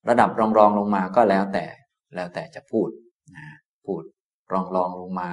[0.09, 1.67] ระดับรองรองลงมาก็แล้วแต่
[2.15, 2.89] แล้วแต่จะพูด
[3.37, 3.47] นะ
[3.87, 4.03] พูด
[4.53, 5.31] รองรองลงมา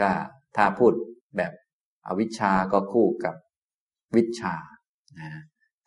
[0.00, 0.10] ก็
[0.56, 0.92] ถ้าพูด
[1.36, 1.52] แบบ
[2.06, 3.34] อวิชชาก็คู่กับ
[4.16, 4.54] วิชา
[5.20, 5.30] นะ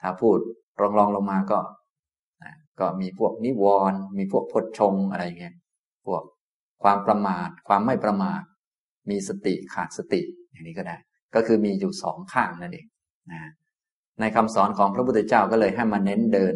[0.01, 0.37] ถ้าพูด
[0.81, 1.59] รองรองลงมาก็
[2.79, 5.55] ก็มีพวกนิวรณ์มีพวกพดชงอะไรเงี้ย
[6.05, 6.21] พวก
[6.83, 8.41] ความประมาท ความไม่ประมาท
[9.09, 10.97] มีสติขาดสติอย่างนี้ก็ได้
[11.35, 12.87] ก็คือมีอยู่สองข้างนั่นเอง
[13.31, 13.51] นะ
[14.19, 16.55] ในคำสอนของพระพุทธเจ้าก็เลยให้มาเน้นเดิน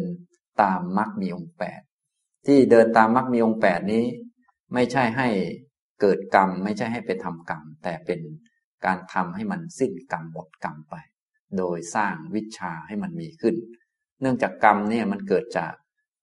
[0.62, 1.80] ตามมรรคมีองค์แปด
[2.46, 4.04] ที่เดินตามมรรคมีองค์แปดนี้
[4.74, 5.28] ไม่ใช่ให้
[6.00, 8.20] เกิดกรรม ไม่ใช่ให้ไปทำกรรม แต่เป็น
[8.84, 10.94] การทำให้มันสิ้นกรรมหมดกรรมไป
[11.58, 13.54] โดยสร้างวิชาให้มันมีขึ้น
[14.20, 15.72] เนื่องจากกรรมเนี่ยมันเกิดจาก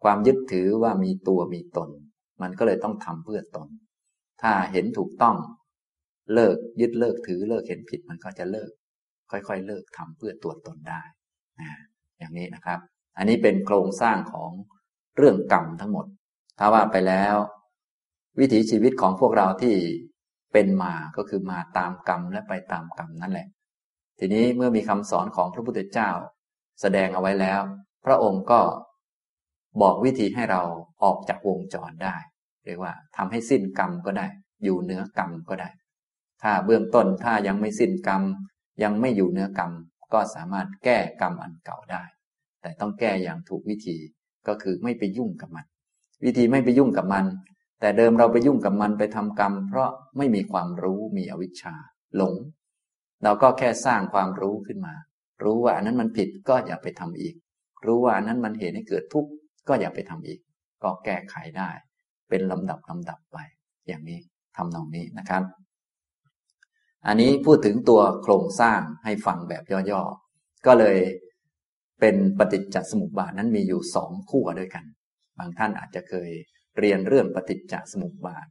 [0.04, 1.90] ความยึดถือว่ามีตัวมีตน
[2.42, 3.68] มันก็เลยต้องทำเพื่อตน
[4.42, 5.36] ถ้าเห็นถูกต้อง
[6.34, 8.72] เลิกยึดเลิกถือเลิกเห็นผิดมันก็จะเลิก
[9.32, 11.02] ค่อยๆ เลิกทำเพื่อตัวตนได้
[12.18, 12.80] อย่างนี้นะครับ
[13.18, 14.52] อันนี้เป็นโครงสร้างของ
[15.18, 16.06] เรื่องกรรมทั้งหมด
[16.60, 17.36] ถ้าว่าไปแล้ว
[18.40, 19.76] วิถีชีวิตของพวกเราที่
[20.54, 23.48] เป็นมาก็คือมาตามกรรมและไปตามกรรมนั่นแหละ
[24.20, 26.10] ทีนี้เมื่อมีคำสอนของพระพุทธเจ้า
[26.82, 27.62] แสดงเอาไว้แล้ว
[28.06, 28.62] พระองค์ก็
[29.82, 30.62] บอกวิธีให้เรา
[31.04, 32.16] ออกจากวงจรได้
[32.66, 34.28] เรียกว่าทำให้สิ้นกรรมก็ได้
[34.64, 35.70] อยู่เนื้อกรรมก็ได้
[36.42, 38.22] ถ้าเบื้องต้นถ้ายังไม่สิ้นกรรม
[38.84, 39.72] ยังไม่อยู่เนื้อกรรม
[40.14, 42.04] ก็สามารถแก้กรรมอันเก่าได้
[42.62, 43.98] แต่ต้องแก้อย่างถูกวิธี
[44.48, 45.66] ก็คือไม่ไปยุ่งกับมัน
[46.26, 47.26] วิธีไม่ไปยุ่งกับมัน
[47.80, 51.76] แต่เดิมเราไปยุ่งกับมันไปทำกรรม เพราะไม่มีความรู้มีอวิชชา
[52.16, 52.34] หลง
[53.24, 54.96] เราก็แค่สร้างความรู้ขึ้นมา
[55.44, 57.36] รู้ว่าอันนั้นมันผิดก็อย่าไปทำอีก
[57.86, 59.30] รู้ว่าอันนั้นมันเหตุให้เกิดทุกข์
[59.68, 60.40] ก็อย่าไปทำอีก
[60.84, 61.70] ก็แก้ไขได้
[62.30, 63.38] เป็นลำดับลำดับไป
[63.88, 64.20] อย่างนี้
[64.58, 65.44] ทำนองนี้นะครับ
[67.08, 70.98] อันนี้พูดถึงตัวโครงสร้างให้ฟังแบบย่อๆ ก็เลย
[72.00, 74.86] เป็นปฏิจจสมุปบาทนั้นมีอยู่สองขั้วด้วยกัน
[75.38, 76.30] บางท่านอาจจะเคย
[76.80, 78.46] เรียนเรื่องปฏิจจสมุปบาท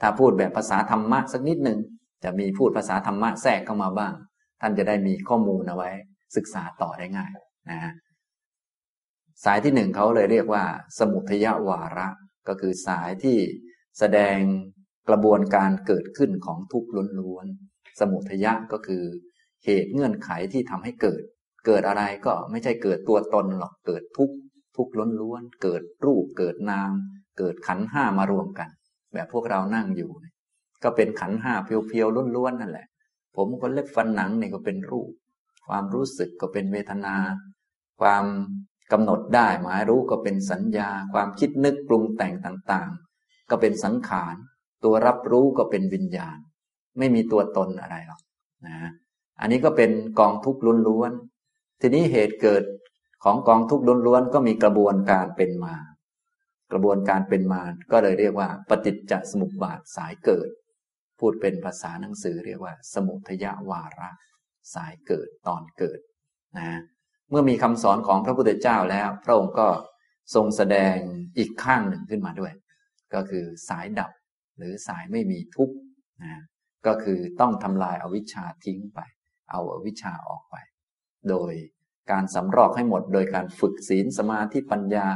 [0.00, 1.78] ถ้าพูดแบบภาษาธรรมะสักนิดหนึ่ง
[2.24, 4.14] จะมีพูดภาษาธรรมะแทรกเข้ามาบ้าง
[4.60, 5.90] ท่านจะได้มีข้อมูลเอาไว้
[6.36, 7.32] ศึกษาต่อได้ง่าย
[7.70, 7.92] นะฮะ
[9.44, 10.64] สายที่หนึ่งเขาเลยเรียกว่า
[10.98, 12.08] สมุทยวาระ
[12.48, 13.38] ก็คือสายที่
[13.98, 14.38] แสดง
[15.08, 19.04] กระบวนการเกิดขึ้นของทุกข์ล้วนๆ สมุทยะก็คือ
[19.64, 21.22] เหตุเงื่อนไขที่ทำให้เกิด
[21.66, 24.36] เกิดอะไรก็ไม่ใช่เกิดตัวตนหรอก เกิดทุกข์
[24.76, 26.92] ทุกข์ล้วนๆ เกิดรูป เกิดนาม
[27.38, 28.68] เกิดขันห้ามารวมกัน
[29.14, 30.10] แบบพวกเรานั่งอยู่
[30.82, 32.86] ก็เป็นขันห้าเพียวๆล้วนๆนั่นแหละ
[33.36, 35.10] ผมก็เล็บฟันหนังนี่ก็เป็นรูป
[35.68, 37.14] ความรู้สึกก็เป็นเวทนา
[38.00, 38.24] ความ
[38.92, 44.34] กำหนดได้หมายรู้ก็เป็นสัญญา ความคิดนึกปรุงแต่งต่างๆ ก็เป็นสังขาร
[44.84, 46.38] ตัวรับรู้ก็เป็นวิญญาณ
[46.98, 48.20] ไม่มีตัวตนอะไรหรอก
[48.66, 48.90] นะ
[49.40, 49.90] อันนี้ก็เป็น
[50.20, 51.12] กองทุกข์ล้วน
[51.80, 52.62] ทีนี้เหตุเกิด
[53.24, 55.74] ของกองทุกข์ล้วนๆก็มีกระบวนการเป็นมา
[56.72, 57.62] กระบวนการเป็นมา
[57.92, 60.48] ก็เลยเรียกว่า ปฏิจจสมุปบาทสายเกิด
[61.20, 64.10] พูดเป็นภาษาหนังสือเรียกว่า สมุทยาวาระ
[64.74, 66.00] สายเกิดตอนเกิด
[66.58, 66.80] นะ
[67.30, 69.68] เมื่อมีคำสอนของพระพุทธเจ้าแล้ว พระองค์ก็
[70.34, 70.96] ทรงแสดง
[71.38, 72.52] อีกข้างหนึ่งขึ้นมาด้วย
[73.14, 74.10] ก็คือสายดับ
[74.58, 75.76] หรือสายไม่มีทุกข์
[76.22, 76.42] นะ
[76.86, 79.00] ก็คือต้องทำลายอาวิชชาทิ้งไป
[79.50, 80.56] เอาอาวิชชาออกไป
[81.30, 81.52] โดย
[82.10, 85.06] การสำรอกให้หมด โดยการฝึกศีลสมาธิปัญญา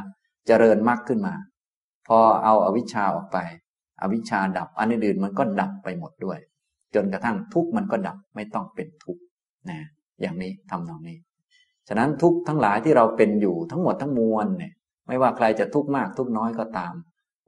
[0.46, 1.34] เจริญมากขึ้นมา
[2.08, 3.38] พอเอาอาวิชชาออกไป
[4.04, 6.38] อวิชชาดับอันอื่นมันก็ดับไปหมดด้วย
[6.94, 9.18] จนกระทั่งทุกมันก็ดับไม่ต้องเป็นทุก
[9.70, 9.80] นะ
[10.20, 11.18] อย่างนี้ทำนองนี้
[11.88, 14.72] ฉะนั้นทุกทั้งหลายที่เราเป็นอยู่ทั้งหมดทั้งมวลเนี่ย
[15.06, 16.94] ไม่ว่าใครจะทุกข์มากทุกข์น้อยก็ตาม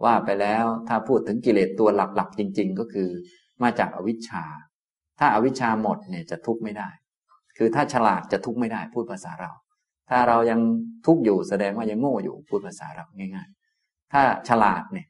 [0.04, 3.08] ว่าไปแล้วถ้าพูดถึงกิเลสตัวหลักๆ จริง ๆ ก็คือ
[3.62, 4.44] มาจากอวิชชา
[5.18, 6.88] ถ้าอาวิชชาหมดเนี่ยจะทุกข์ไม่ได้
[7.56, 9.50] คือถ้าฉลาดจะทุกข์ไม่ได้พูดภาษาเรา
[10.10, 10.60] ถ้าเรายัง
[11.06, 13.48] ทุกข์อยู่แสดงว่ายังโง่อยู่พูดภาษาเราง่าย
[13.80, 15.06] ๆ ถ้าฉลาดเนี่ย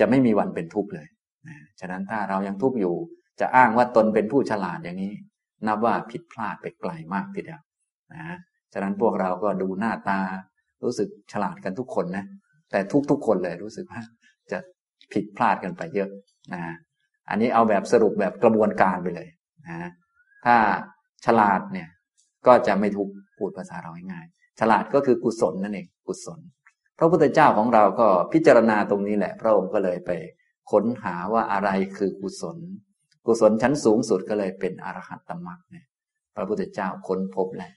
[0.00, 1.06] จะไม่มีวันเป็นทุกข์เลย
[1.48, 2.94] นะฉะนั้นถ้าเรายังทุกข์อยู่
[3.40, 5.14] จะอ้างว่าตนเป็นผู้ฉลาดอย่างนี้
[5.66, 7.62] นับว่าผิดพลาดไปไกลมากทีเดียว
[8.14, 8.36] นะ
[8.72, 10.20] ฉะนั้นพวกเราก็ดูหน้าตา
[10.82, 12.24] รู้สึกฉลาดกันทุกคนนะ
[12.70, 12.78] แต่
[13.10, 14.02] ทุกๆคนเลยรู้สึกว่า
[14.50, 14.58] จะ
[15.12, 16.10] ผิดพลาดกันไปเยอะ
[16.54, 16.62] นะ
[17.28, 19.28] อันนี้เอาแบบสรุปแบบกระบวนการไปเลย
[19.66, 19.88] นะ
[20.44, 20.56] ถ้า
[21.26, 21.88] ฉลาดเนี่ย
[22.46, 26.38] ก็จะไม่ทุกข์พูดภาษาเราง่ายๆฉลาดก็คือกุศลนั่นเองกุศล
[26.98, 30.10] พระพุทธเจ้าของเราก็พิจารณาตรงนี้แหละ พระองค์ก็เลยไป
[30.70, 32.58] ค้นหาว่าอะไรคือกุศล
[33.26, 35.86] กุศลชั้นสูงสุดก็เลยเป็นอรหัตตมรรคเนี่ย
[36.36, 37.72] พระพุทธเจ้าค้นพบแล้ว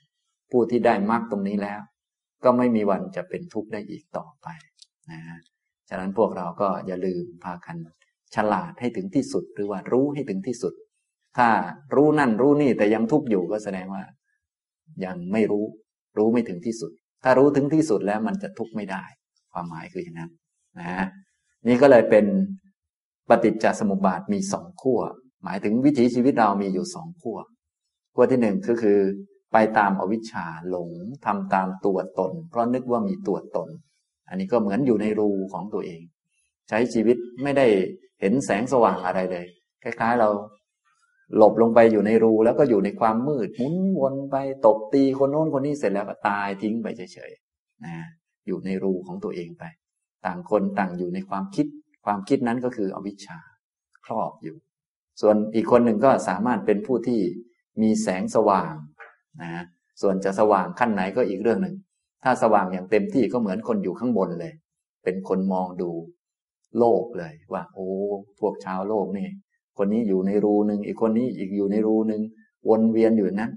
[0.51, 1.79] ผู้ที่ได้มรรคตรงนี้แล้ว
[2.43, 4.47] ก็ไม่มีวันจะเป็นทุกข์ได้อีกต่อไป
[5.11, 5.19] นะ
[5.89, 7.75] ฉะนั้นพวกเราก็อย่าลืมพากัน
[8.35, 10.73] ฉลาดให้ถึงที่สุด หรือว่ารู้ให้ถึงที่สุด
[11.37, 11.49] ถ้า
[11.95, 14.03] รู้นั่นรู้นี่แต่ยังทุกข์อยู่ก็แสดงว่า
[15.05, 15.65] ยังไม่รู้
[16.17, 16.91] รู้ไม่ถึงที่สุด
[17.29, 19.03] ถ้ารู้ถึงที่สุดแล้วมันจะทุกข์ไม่ได้
[19.53, 20.31] ความหมายคืออย่างนั้น
[20.79, 21.05] นะ
[21.67, 22.25] นี่ก็เลยเป็น
[23.29, 24.99] ปฏิจจสมุปบาทมีสองขั้ว
[25.43, 27.37] หมายถึงวิถีชีวิตเรามีอยู่สองขั้ว
[28.13, 28.99] ขั้วที่หนึ่งก็คือ
[29.53, 30.89] ไปตามอวิชชาหลง
[31.25, 33.69] ทำตามตัวตน เพราะนึกว่ามีตัวตน
[34.29, 36.01] อันนี้ก็เหมือนอยู่ในรูของตัวเอง
[36.69, 37.67] ใช้ชีวิตไม่ได้
[38.19, 39.45] เห็นแสงสว่างอะไรเลย
[39.83, 40.29] คล้ายๆเรา
[41.35, 44.35] หลบลงไปอยู่ในรูแล้วก็อยู่ในความมืดหมุนวนไป
[44.65, 47.95] ตบตีคนโน้นคนนี้เสร็จแล้วก็ตายทิ้งไปเฉยๆนะ
[48.47, 49.63] อยู่ในรูของตัวเองไป
[50.25, 51.67] ต่างคนต่างอยู่ในความคิด
[52.05, 53.39] ความคิดนั้นก็คืออวิชชา
[54.05, 54.55] ครอบอยู่
[55.21, 57.21] ส่วนอีกคนหนึ่งก็สามารถเป็นผู้ที่
[57.81, 58.73] มีแสงสว่าง
[59.41, 59.63] นะ
[60.01, 61.75] ส่วนจะสว่างขั้นไหนก็อีกเรื่องหนึ่ง
[62.23, 64.53] ถ้าสว่างอย่างเต็มที่ก็เหมือนคนอยู่ข้างบนเลย
[65.03, 65.91] เป็นคนมองดู
[66.77, 67.87] โลกเลยว่า โอ้
[68.39, 69.27] พวกชาวโลกนี่
[69.77, 72.21] คนนี้อยู่ในรูหนึ่งอีกคนนี้อีกอยู่ในรูหนึ่ง
[72.69, 73.51] วนเวียนอยู่นั้น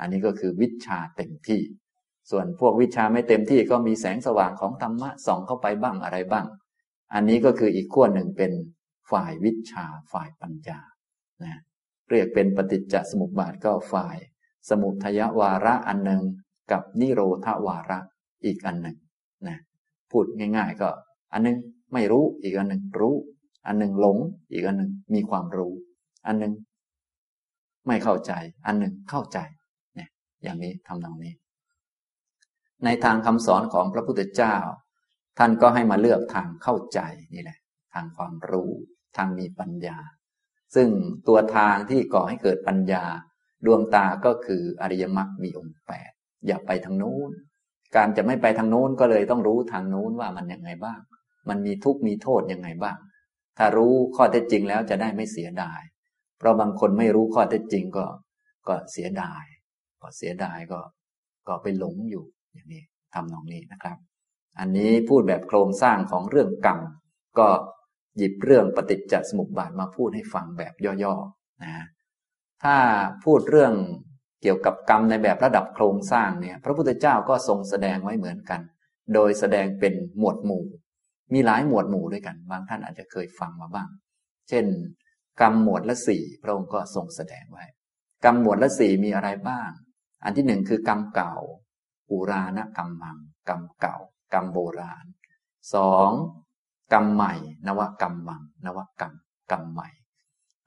[0.00, 1.60] อันนี้ก็คือวิชาเต็มที่
[2.30, 6.46] ส่วนพวกวิชาไม่เต็มที่ก็มีแสงสว่างของธรรมะส่องเข้าไปบ้างอะไรบ้าง
[7.14, 8.52] อันนี้ก็คืออีกขั้วหนึ่งเป็น
[9.10, 10.80] ฝ่ายวิชาฝ่ายปัญญา
[11.44, 11.60] นะ
[12.10, 14.16] เรียกเป็นปฏิจจสมุปบาทก็ฝ่าย
[14.68, 16.22] สมุทยวาระอันหนึ่ง
[16.72, 17.98] กับนิโรธวาระ
[18.44, 18.96] อีกอันหนึ่ง
[19.48, 19.58] นะ
[20.10, 20.88] พูดง่าย ๆ ก็
[21.32, 21.56] อันนึง
[21.92, 23.16] ไม่รู้อีกอันหนึ่งรู้
[23.66, 24.18] อันหนึ่งหลง
[24.52, 25.72] อีกอันหนึ่งมีความรู้
[26.26, 26.52] อันหนึ่ง
[27.86, 28.32] ไม่เข้าใจ
[28.66, 29.38] อันหนึ่งเข้าใจ
[29.94, 30.08] เนี่ย
[30.42, 31.34] อย่างนี้ทำนองนี้
[32.84, 34.56] ในทางคำสอนของพระพุทธเจ้า
[35.38, 37.00] ท่านก็ให้มาเลือกทางเข้าใจ
[37.34, 37.58] นี่แหละ
[37.94, 38.70] ทางความรู้
[39.16, 39.98] ทางมีปัญญา
[40.74, 40.88] ซึ่ง
[41.28, 43.04] ตัวทางที่ก่อให้เกิดปัญญา
[43.66, 46.10] ดวงตาก็คืออริยมรรคมีองค์แปด
[46.46, 47.30] อย่าไปทางโน้น
[47.96, 51.00] การจะไม่ไปทางโน้นก็เลยต้องรู้ทางโน้นว่ามันยังไงบ้าง
[51.48, 52.96] มันมีทุกข์มีโทษยังไงบ้าง
[53.58, 55.80] ถ้ารู้ข้อเท็จจริงแล้วจะได้ไม่เสียดาย
[56.38, 58.06] เพราะบางคนไม่รู้ข้อเท็จจริงก็
[58.68, 59.44] ก็เสียดาย
[60.00, 60.80] ก็เสียดายก็
[61.48, 62.84] ก็ไปหลงอยู่อย่างนี้
[63.14, 63.96] ทำนองนี้นะครับ
[64.58, 66.80] อันนี้พูดแบบโครงสร้างของเรื่องกรรม
[67.38, 67.48] ก็
[68.16, 71.86] หยิบเรื่องปฏิจจสมุปบาทมาพูดให้ฟังแบบย่อๆ นะ
[72.62, 72.76] ถ้า
[73.24, 73.72] พูดเรื่อง
[74.42, 78.60] เกี่ยวกับกรรมในแบบระดับโครงสร้างเนี่ย พระพุทธเจ้าก็ทรงแสดงไว้เหมือนกัน
[79.14, 80.64] โดยแสดงเป็นหมวดหมู่
[81.32, 83.88] มีหลายหมวดหมู่ด้วยกัน บางท่านอาจจะเคยฟังมาบ้าง
[84.48, 84.66] เช่น
[85.40, 87.64] กรรมหมวดละสี่พระองค์ก็ทรงแสดงไว้
[88.24, 89.70] กรรมหมวดละสี่มีอะไรบ้าง
[90.24, 91.34] อันที่หนึ่งคือกรรมเก่า
[92.08, 93.18] ปูราณกรรมมัง
[93.48, 93.96] กรรมเก่า
[94.32, 95.04] กรรมโบราณ
[95.74, 96.10] สอง
[96.92, 97.34] กรรมใหม่
[97.66, 99.14] นวกรรมมัง นวกรรม
[99.52, 99.88] กรรมใหม่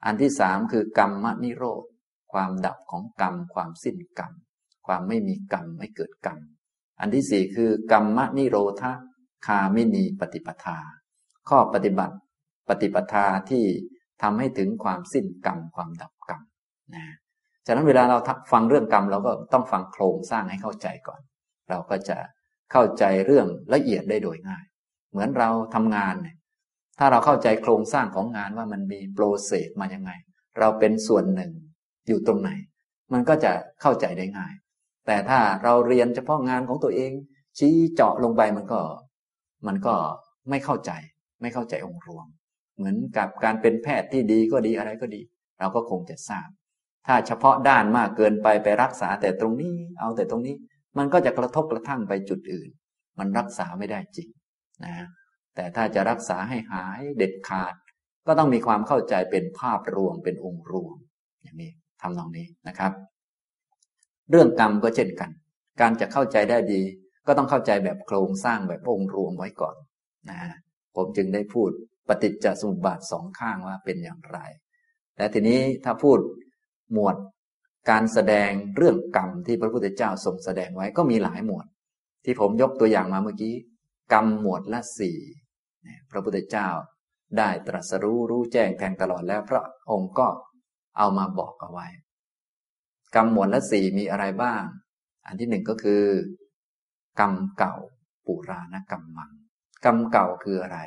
[0.04, 1.84] อันที่สามคือกรรมมนิโรธ
[2.32, 4.32] ความดับของกรรม ความสิ้นกรรม
[4.86, 6.38] ความไม่มีกรรมไม่เกิดกรรม
[7.00, 8.84] อันที่สี่คือกรรมมนิโรธ
[9.46, 10.78] คาไม่มีปฏิปทา
[11.48, 12.14] ข้อปฏิบัติ
[12.68, 13.64] ปฏิปทาที่
[14.22, 16.42] ทำให้ถึงความสิ้นกรรมความดับกรรม
[16.94, 17.04] นะ
[17.66, 18.18] ฉะนั้นเวลาเรา
[18.52, 21.20] ฟังเรื่องกรรมเราก็ต้องฟังโครงสร้างให้เข้าใจก่อน
[21.68, 22.18] เราก็จะ
[22.72, 24.64] เข้าใจเรื่องละเอียดได้โดยง่าย
[25.10, 26.36] เหมือนเราทำงานเนี่ย
[26.98, 30.10] ถ้าเราเข้าใจโครงสร้างของงานว่ามันมีโปรเซสมายังไง
[30.58, 31.52] เราเป็นส่วนหนึ่ง
[32.08, 32.50] อยู่ตรงไหน
[33.12, 34.52] มันก็จะเข้าใจได้ง่าย
[35.06, 37.12] แต่ถ้าเราเรียนเฉพาะงานของตัวเอง
[37.58, 38.80] ชี้เจาะลงไปมันก็
[39.66, 39.94] มันก็
[40.50, 40.92] ไม่เข้าใจ
[41.40, 42.26] ไม่เข้าใจองค์รวม
[42.76, 45.20] เหมือนกับการเป็นแพทย์ที่ดีก็ดีอะไรก็ดี
[45.58, 46.48] เราก็คงจะทราบ
[47.06, 50.56] ถ้าเฉพาะด้านมากเกินไปไปรักษาแต่ตรงนี้ เอาแต่ตรงนี้
[50.98, 52.70] มันก็จะกระทบกระทั่งไปจุดอื่น
[53.18, 54.28] มันรักษาไม่ได้จริง
[54.84, 55.06] นะ
[55.54, 57.74] แต่ถ้าจะรักษาให้หายเด็ดขาด
[58.26, 60.96] ก็ต้องมีความเข้าใจเป็นภาพรวมเป็นองค์รวม
[61.42, 62.92] อย่างนี้ทำนองนี้นะครับ
[64.30, 65.30] เรื่องกรรมก็เช่นกัน
[65.80, 66.82] การจะเข้าใจได้ดี
[67.26, 69.76] ก็ต้องเข้าใจแบบโครงสร้างแบบองค์รวมไว้ก่อน
[70.30, 70.40] นะ
[70.96, 71.70] ผมจึงได้พูด
[72.08, 74.38] ปฏิจจสมุปบาทสองข้างว่าเป็นอย่างไร
[75.16, 76.18] และทีนี้ถ้าพูด
[76.92, 77.16] หมวด
[77.90, 81.66] การแสดงเรื่องกรรมที่พระพุทธเจ้าทรงแสดงไว้ก็มีหลายหมวด
[82.24, 83.54] ที่ผมยกตัวอย่างมาเมื่อกี้
[84.12, 85.18] กรรมหมวดละสี่
[86.10, 86.68] พระพุทธเจ้า
[87.38, 90.28] ได้ตรัสรู้รู้แจ้งแทงตลอดแล้วพระองค์ก็
[90.98, 91.86] เอามาบอกเอาไว้
[93.14, 94.62] กรรมหมวดละสี่มีอะไรบ้าง
[95.26, 96.02] อันที่หนึ่งก็คือ
[97.20, 97.74] กรรมเก่า
[98.26, 99.32] ปุราณกรรมมัง
[99.84, 100.78] กรรมเก่าคืออะไร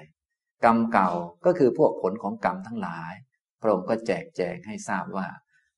[0.65, 1.10] กรรมเก่า
[1.46, 3.13] ก็คือพวกผลของกรรมทั้งหลาย
[3.62, 5.28] พระองค์ก็แจกแจงให้ทราบว่า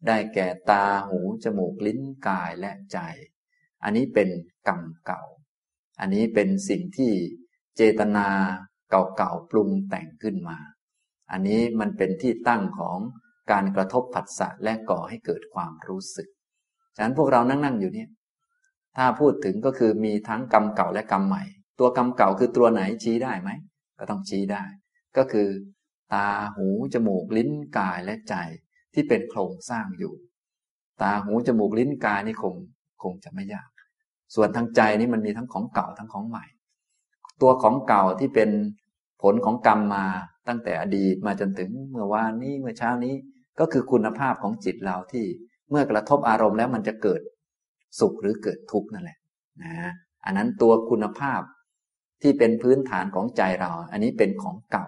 [0.08, 3.00] ได้แก่ตาหู จมูกลิ้นกายและใจ
[3.84, 4.30] อันนี้เป็น
[4.68, 5.24] กรรมเก่า
[6.00, 7.12] อันนี้เป็นสิ่งที่
[7.76, 8.28] เจตนา
[8.90, 10.60] เก่าๆปรุงแต่งขึ้นมา
[11.32, 13.00] อันนี้มันเป็นที่ตั้งของ
[13.52, 16.30] การกระทบผัสสะและก่อให้เกิดความรู้สึก
[16.96, 18.10] ฉะนั้นพวกเรานั่งๆอยู่เนี่ย
[18.98, 21.44] ถ้าพูดถึงก็คือมีทั้งกรรมเก่าและกรรมใหม่
[21.80, 23.50] ตัวกรรมเก่าคือตัวไหนชี้ได้ไหม
[24.00, 24.64] ก็ต้องชี้ได้
[25.18, 25.50] ก็คือ
[26.14, 28.36] ตาหูจมูกลิ้นกายและใจ
[28.94, 30.14] ที่เป็นโครงสร้างอยู่
[31.02, 32.56] ตาหูจมูกลิ้นกายนี่คง
[33.04, 33.70] คงจะไม่ยาก
[34.36, 36.46] ส่วนทางใจนี่มันมีทั้งของเก่าทั้งของใหม่
[37.42, 38.50] ตัวของเก่าที่เป็น
[39.22, 40.06] ผลของกรรมมา
[40.48, 43.16] ตั้งแต่อดีตมาจนถึงเมื่อวานนี้เมื่อเช้านี้
[43.60, 45.26] ก็คือคุณภาพของจิตเราที่
[45.70, 47.22] เมื่อกระทบอารมณ์แล้วมันจะเกิด
[48.00, 49.18] สุขหรือเกิดทุกข์นั่นแหละ
[49.64, 49.92] นะ
[50.26, 51.42] อันนั้นตัวคุณภาพ
[52.22, 54.88] ที่เป็นพื้นฐานของใจเรา อันนี้เป็นของเก่า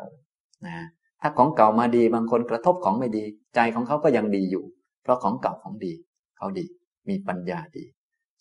[0.67, 0.85] นะ
[1.21, 3.23] ถ้าของเก่ามาดีบางคนกระทบของไม่ดี
[3.55, 4.63] ใจของเขาก็ยังดีอยู่
[5.03, 5.93] เพราะของเก่าของดี
[6.37, 6.65] เขาดี
[7.09, 7.85] มีปัญญาดี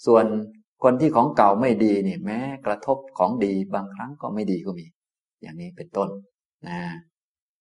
[0.07, 0.25] ส่วน
[0.83, 4.87] คนที่ของเก่าไม่ดีเนี่ยแม้กระทบของดีบางครั้งก็ไม่ดีก็มี
[5.43, 6.09] อย่างนี้เป็นต้น
[6.69, 6.81] นะ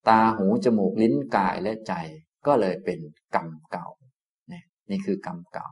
[0.08, 1.94] ตาหูจมูกลิ้นกายและใจ
[2.48, 3.00] ก็เลยเป็น
[3.36, 3.88] กรรมเก่า
[4.52, 5.68] นี่นี่คือกรรมเก่า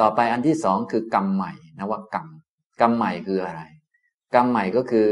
[0.00, 2.26] ต่อไปอันที่สองคือกรรมใหม่นะว่ากรรม
[2.80, 3.62] กรรมใหม่คืออะไร
[4.34, 5.08] กรรมใหม่ก็คือ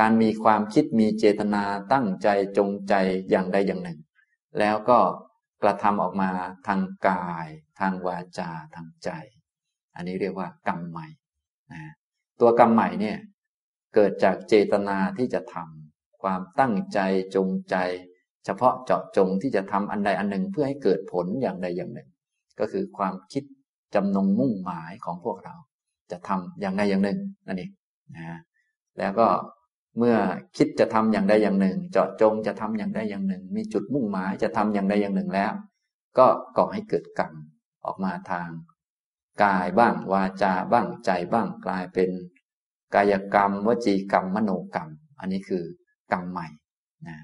[0.00, 2.94] การมีความคิดมีเจตนาตั้งใจจงใจ
[3.30, 3.98] อย่างใดอย่างหนึ่ง
[4.58, 4.98] แล้วก็
[5.62, 6.30] กระทำออกมา
[6.66, 7.46] ทางกาย
[7.80, 9.10] ทางวาจาทางใจ
[9.96, 11.06] อันนี้เรียกว่ากรรมใหม่
[11.72, 11.92] นะ
[12.40, 13.18] ตัวกรรมใหม่เนี่ย
[13.94, 16.98] เกิดจากเจตนาที่จะทำความตั้งใจ
[17.34, 17.76] จงใจ
[18.44, 22.08] เฉพาะเจาะจงที่จะทำอันใดอันหนึ่งเพื่อให้เกิดผลอย่างใดอย่างหนึ่ง
[22.60, 23.44] ก็คือความคิด
[23.94, 25.54] จำนงมุ่งหมายของพวกเรา
[26.10, 27.70] จะทำอย่างใดอย่างหนึ่งนั่นเอง
[28.16, 28.38] นะ
[28.98, 29.28] แล้วก็
[29.98, 30.16] เมื่อ
[30.56, 35.52] คิดจะทำอย่างใดอย่างหนึ่ง เจาะจงจะทำอย่างใดอย่างหนึ่ง มีจุดมุ่งหมายจะทำอย่างใดอย่างหนึ่งแล้ว
[36.18, 36.26] ก็
[36.56, 37.32] ก่อให้เกิดกรรม
[37.86, 38.48] ออกมาทาง
[39.42, 42.10] กายบ้างวาจาบ้างใจบ้างกลายเป็น
[42.94, 44.88] กายกรรม วจีกรรมมโนกรรม
[45.20, 45.64] อันนี้คือ
[46.12, 46.46] กรรมใหม่
[47.06, 47.16] นะ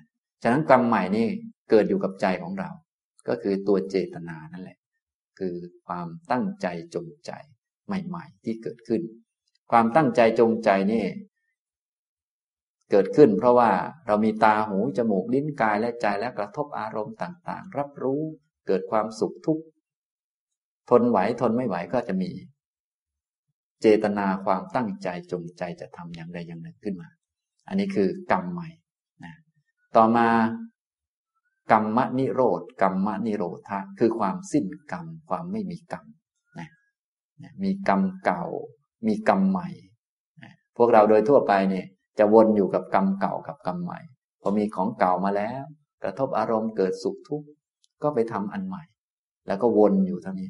[0.42, 1.26] ฉะนั้นกรรมใหม่นี่
[1.70, 2.70] เกิดอยู่กับใจของเรา
[3.28, 4.78] ก็คือตัวเจตนานั่นแหละ
[5.40, 7.32] คือความตั้งใจจงใจ
[7.86, 9.02] ใหม่ ๆ ที่เกิดขึ้น
[9.70, 11.04] ความตั้งใจจงใจนี่
[12.90, 13.70] เกิดขึ้น เพราะว่า
[14.06, 18.22] เรามีตาหูจมูกลิ้นกายและใจและกระทบอารมณ์ต่างๆ รับรู้
[18.66, 19.64] เกิดความสุขทุกข์
[20.90, 22.30] ทนไหวทนไม่ไหวก็จะมี
[23.80, 27.08] เจตนาความตั้งใจจงใจจะทำอย่างใดอย่างหนึ่งขึ้นมา
[27.68, 28.68] อันนี้คือกรรมใหม่
[29.24, 29.34] นะ
[29.96, 30.28] ต่อมา
[31.72, 36.04] กรรมนิโรธกรรมนิโรธะคือความสิ้นกรรมความไม่มีกรรม
[36.58, 36.68] นะ
[37.62, 38.44] มีกรรมเก่า
[39.06, 39.68] มีกรรมใหม่
[40.42, 41.86] นะพวกเราโดยทั่วไปเนี่ย
[42.18, 44.00] จะวนอยู่กับกรรมเก่ากับกรรมใหม่
[44.42, 45.64] พอมีของเก่ามาแล้ว
[46.02, 47.48] กระทบอารมณ์เกิดสุขทุกข์
[48.02, 48.82] ก็ไปทำอันใหม่
[49.46, 50.48] แล้วก็วนอยู่เท่านี้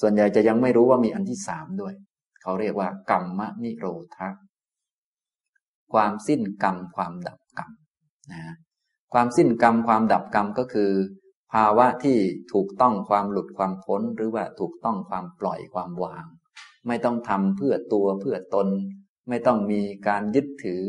[0.00, 1.94] ส่วนใหญ่จะยังไม่รู้ว่ามีอันที่สามด้วย
[2.42, 4.28] เขาเรียกว่ากรรมนิโรธะ
[5.92, 7.70] ความสิ้นกรรมความดับกรรม
[8.32, 8.42] นะ
[9.12, 10.92] ความสิ้นกรรมความดับกรรมก็คือ
[11.52, 12.18] ภาวะที่
[12.52, 16.24] ถูกต้องความหลุดความพ้น หรือว่าถูกต้องความปล่อยความวาง
[16.86, 18.68] ไม่ต้องทำเพื่อตัวเพื่อตน
[19.28, 20.84] ไม่ต้องมีการยึดถือ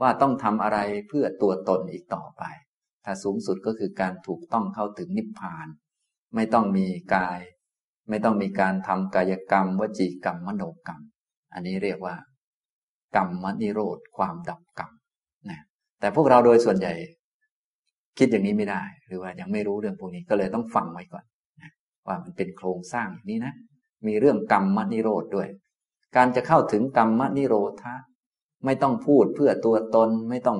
[0.00, 2.42] ว่าต้องทำอะไรเพื่อตัวตนอีกต่อไป
[3.04, 5.66] ถ้าสูงสุดก็คือการถูกต้องเข้าถึงนิพพาน
[6.34, 7.40] ไม่ต้องมีกาย
[8.08, 11.00] ไม่ต้องมีการทำกายกรรม วจีกรรมมโนกรรม
[11.52, 12.16] อันนี้เรียกว่า
[13.16, 14.90] กรรมมนิโรธความดับกรรม
[15.50, 15.60] นะ
[16.00, 16.94] แต่พวกเราโดยส่วนใหญ่
[18.18, 21.24] คิดอย่างนี้ไม่ได้ หรือว่ายังไม่รู้เรื่องพวกนี้ก็เลยต้องฟังไว้ก่อน
[22.06, 23.54] ว่ามันเป็นโครงสร้างอย่างนี้นะ
[24.06, 25.48] มีเรื่องกรรมมนิโรธด้วย
[26.16, 27.94] การจะเข้าถึงกรรมมนิโรธะ
[28.64, 30.58] ไม่ต้องพูดเพื่อตัวตนไม่ต้อง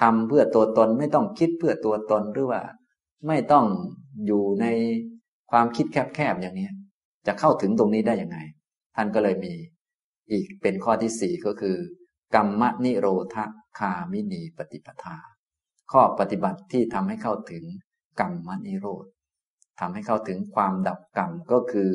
[0.00, 2.62] ทำเพื่อตัวตน ไม่ต้องคิดเพื่อตัวตนหรือว่า
[3.26, 3.66] ไม่ต้อง
[4.26, 4.66] อยู่ใน
[5.50, 6.68] ความคิดแคบๆอย่างนี้
[7.26, 8.38] จะเข้าถึงตรงนี้ได้ยังไง
[8.96, 9.54] ท่านก็เลยมี
[10.30, 11.76] อีกเป็นข้อที่สี่ก็คือ
[12.34, 13.36] กรรมนิโรธ
[13.78, 15.16] คามินีปฏิปทา
[15.92, 17.64] ข้อปฏิบัติที่ทำให้เข้าถึง
[18.20, 19.04] กรรมนิโรธ
[19.80, 21.88] ทำให้เข้าถึงความดับกรรมก็คือ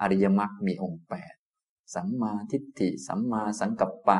[0.00, 1.34] อริยมรรคมีองค์แปด
[1.94, 4.18] สัมมาทิฏฐิ สัมมาสังกัปปะ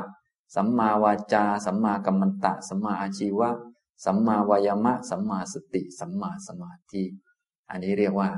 [0.57, 3.51] สัมมาวาจา สัมมากัมมันตะ สัมมาอาชีวะ
[4.05, 7.05] สัมมาวายามะ สัมมาสติ สัมมาสมาธิ
[7.71, 8.31] อันนี้เรียกว่า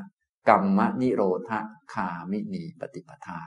[0.48, 1.50] กรรมนิโรธ
[1.92, 3.38] คามินีปฏิปทา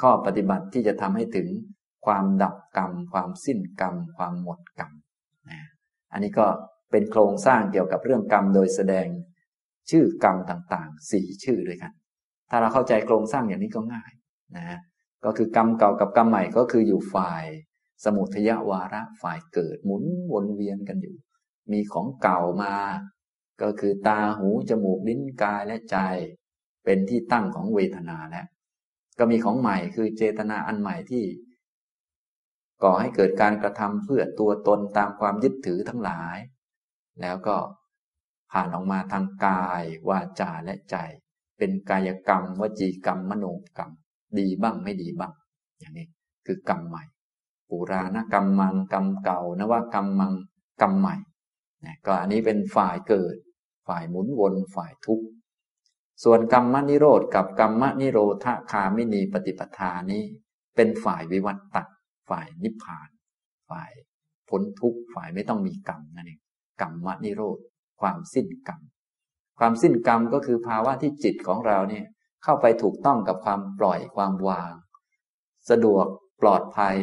[0.00, 1.48] ข้อปฏิบัติที่จะทำให้ถึง
[2.06, 4.92] ความดับกรรม ความสิ้นกรรม ความหมดกรรม
[6.14, 6.46] อันนี้ก็
[6.90, 9.06] เป็นโครงสร้างเกี่ยวกับเรื่องกรรมโดยแสดง
[9.90, 11.92] ชื่อกรรมต่างๆสี่ชื่อด้วยกัน
[12.50, 14.12] ถ้าเราเข้าใจโครงสร้างอย่างนี้ก็ง่าย
[14.56, 14.78] นะ
[15.24, 17.44] ก็คือกรรมเก่ากับกรรมใหม่ก็คืออยู่ฝ่าย
[18.04, 21.16] สมุทยวาระฝ่ายเกิดหมุนวนเวียนกันอยู่
[21.72, 22.74] มีของเก่ามา
[23.62, 25.98] ก็คือตาหูจมูกลิ้นกายและใจ
[26.84, 28.46] เป็นที่ตั้งของเวทนาแล้ว
[29.18, 31.24] ก็มีของใหม่คือเจตนาอันใหม่ที่
[32.82, 36.38] ก่อให้เกิดการกระทำเพื่อตัวตนตามความยึดถือทั้งหลาย
[37.20, 37.56] แล้วก็
[38.52, 40.96] ผ่านออกมาทางกาย วาจาและใจ
[41.58, 43.46] เป็นกายกรรม วจีกรรม มโน
[43.78, 43.90] กรรม
[44.38, 45.32] ดีบ้างไม่ดีบ้าง
[45.78, 46.06] อย่างนี้
[46.46, 47.04] คือกรรมใหม่
[47.68, 50.32] ปุราณกรรมมังกรรมเก่านว่ากรรมมัง
[50.82, 51.16] กรรมใหม่
[52.06, 53.36] ก็อันนี้เป็นฝ่ายเกิด
[53.88, 55.26] ฝ่ายหมุนวนฝ่ายทุกข์
[56.24, 60.22] ส่วนกรรมนิโรธกับกรรมนิโรธคามินีปฏิปทานี้
[60.76, 61.82] เป็นฝ่ายวิวัตตะ
[62.28, 63.08] ฝ่ายนิพพาน
[63.70, 63.90] ฝ่าย
[64.48, 66.40] พ้นทุกข์ฝ่ายไม่ต้องมีกรรมนั่นเอง
[66.80, 67.58] กรรมนิโรธ
[68.00, 68.80] ความสิ้นกรรม
[69.58, 72.04] ความสิ้นกรรมก็คือภาวะที่จิตของเราเนี่ย
[72.44, 74.72] เข้าไปถูกต้องกับความปล่อยความวาง
[75.70, 76.06] สะดวก
[76.42, 76.96] ปลอดภัย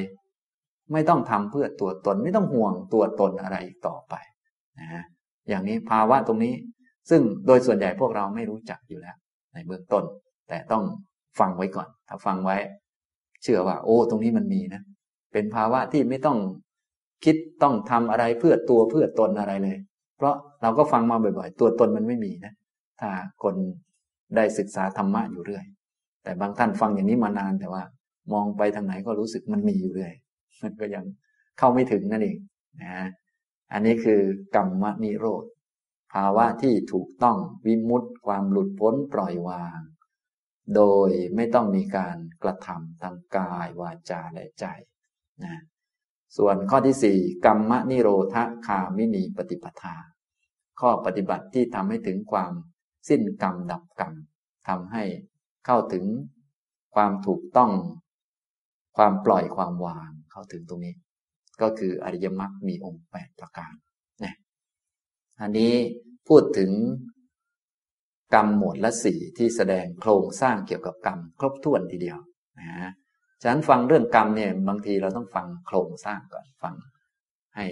[0.93, 4.13] ไม่ต้องทำเพื่อตัวตน ไม่ต้องห่วงตัวตนอะไรอีกต่อไป
[4.79, 5.03] นะ
[5.49, 6.53] อย่างนี้ภาวะตรงนี้
[7.09, 9.17] ซึ่งโดยส่วนใหญ่พวกเราไม่รู้จักอยู่แล้ว
[9.53, 10.03] ในเบื้องต้น
[10.47, 10.83] แต่ต้อง
[11.39, 12.57] ฟังไว้ก่อน ถ้าฟังไว้
[13.43, 14.81] เชื่อว่า โอ้ ตรงนี้มันมีนะ
[15.31, 16.37] เป็นภาวะที่ไม่ต้อง
[17.25, 19.77] คิดต้องทำอะไรเพื่อตัวเพื่อตนอะไรเลย
[20.17, 22.53] เพราะเราก็ฟังมาบ่อย ๆ ตัวตนมันไม่มีนะ
[22.99, 23.09] ถ้า
[23.43, 23.55] คน
[24.35, 25.65] ได้ศึกษาธรรมะอยู่เรื่อย
[26.23, 27.83] แต่บางท่านฟังอย่างนี้มานานแต่ว่า
[28.33, 30.13] มองไปทางไหนก็รู้สึกมันมีอยู่เรื่อย
[30.63, 31.05] มันก็ยัง
[31.57, 32.37] เข้าไม่ถึงนั่นเอง
[32.83, 33.07] นะ
[33.73, 34.21] อันนี้คือ
[34.55, 35.45] กรรมนิโรธ
[36.13, 39.79] ภาวะที่ถูกต้องวิมุตต์ความหลุดพ้นปล่อยวาง
[40.75, 44.65] โดยไม่ต้องมีการกระทำทางกายวาจาและใจ
[45.45, 45.55] นะ
[46.37, 48.35] ส่วนข้อที่สี่กรรมนิโรธ
[48.67, 49.95] คามินีปฏิปทา
[50.79, 52.53] ข้อปฏิบัติที่ทำให้ถึงความ
[53.09, 54.13] สิ้นกรรมดับกรรม
[54.67, 55.03] ทำให้
[55.65, 56.05] เข้าถึง
[56.95, 57.71] ความถูกต้อง
[58.97, 60.95] ความปล่อยความวางเข้าถึงตรงนี้
[61.61, 63.73] ก็คืออริยมรรคมีองค์แปดประการ
[64.23, 64.35] นะ
[65.41, 65.73] อันนี้
[66.27, 66.71] พูดถึง
[68.33, 72.19] กรรมหมวดละสี่ที่แสดงโครงสร้างเกี่ยวกับกรรม ครบถ้วนทีเดียว
[72.59, 72.91] นะ
[73.41, 76.75] ฉะนั้นฟังเรื่องกรรมเนี่ยบางทีเราต้องฟังโครงสร้างก่อนฟัง
[77.55, 77.65] ให้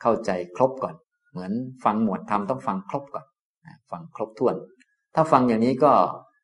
[0.00, 0.94] เข้าใจครบก่อน
[1.30, 1.52] เหมือน
[1.84, 3.26] ฟังหมวดธรรมต้องฟังครบก่อน
[3.90, 4.54] ฟังครบถ้วน
[5.14, 5.92] ถ้าฟังอย่างนี้ก็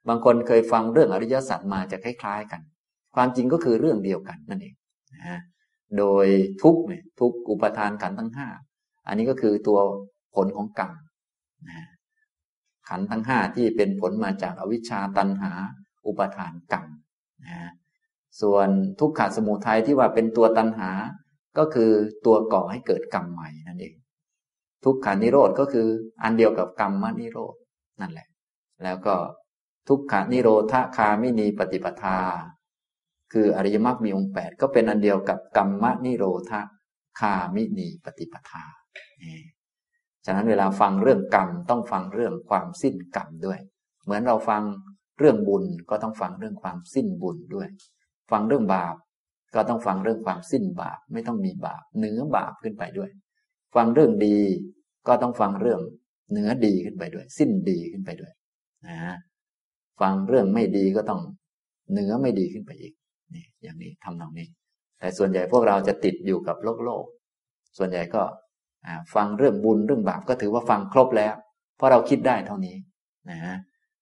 [0.09, 2.61] บางคนเคยฟังเรื่องอริยสัจมาจะคล้าย ๆ กัน
[3.15, 4.75] ความจริงก็คือเรื่องเดียวกันนั่นเอง
[5.15, 5.41] นะ
[5.99, 6.27] โดย
[6.63, 8.49] ทุกเนี่ยทุกอุปทานขันทั้งห้า
[9.07, 9.79] อันนี้ก็คือตัว
[10.35, 10.93] ผลของกรรม
[11.69, 11.87] นะ
[12.89, 15.53] ขันทั้งห้าที่เป็นผลมาจากอวิชชาตันหา
[16.07, 16.85] อุปทานกรรม
[17.47, 17.71] นะ
[18.41, 18.69] ส่วน
[19.01, 20.91] ทุกขสมุทัยที่ว่าเป็นตัวตันหา
[21.59, 21.91] ก็คือ
[22.27, 23.95] ตัวก่อให้เกิดกรรมใหม่นั่นเอง
[24.85, 25.89] ทุกขานิโรธก็คือ
[26.23, 27.55] อันเดียวกับกรรมมนิโรธ
[28.01, 28.29] นั่นแหละ
[28.85, 29.15] แล้วก็
[29.89, 32.19] ทุกขานิโรธคามินีปฏิปทา
[33.33, 36.53] คืออริยมรรคมีองค์แปดก็เป็นอันเดียวกับกรรมนิโรธ
[37.21, 38.65] คามินีปฏิปทา
[40.27, 43.59] ฉะนั้นเวลาฟังเรื่องกรรมต้องฟังเรื่องความสิ้นกรรมด้วย
[44.05, 44.63] เหมือนเราฟัง
[45.19, 47.69] เรื่องบุญก็ต้องฟังเรื่องความสิ้นบุญด้วย
[48.33, 48.95] ฟังเรื่องบาป
[49.55, 53.11] ก็ต้องฟังเรื่องความสิ้นบาป ไม่ต้องมีบาปเหนือบาปขึ้นไปด้วย
[53.75, 54.39] ฟังเรื่องดี
[55.07, 55.81] ก็ต้องฟังเรื่อง
[56.31, 58.33] เหนือดีขึ้นไปด้วย สิ้นดีขึ้นไปด้วย
[58.87, 58.97] นะ
[60.01, 61.21] ฟังเรื่องไม่ดีก็ต้อง
[61.93, 62.93] เหนือไม่ดีขึ้นไปอีก
[63.35, 64.49] นี่อย่างนี้ทำนองนี้
[64.99, 67.05] แต่ส่วนใหญ่พวกเราจะติดอยู่กับโลกโลก
[67.79, 68.23] ส่วนใหญ่ก็
[69.15, 71.35] ฟังเรื่องบุญเรื่องบาปก็ถือว่าฟังครบแล้ว
[71.77, 72.77] เพราะเราคิดได้เท่านี้
[73.31, 73.39] นะ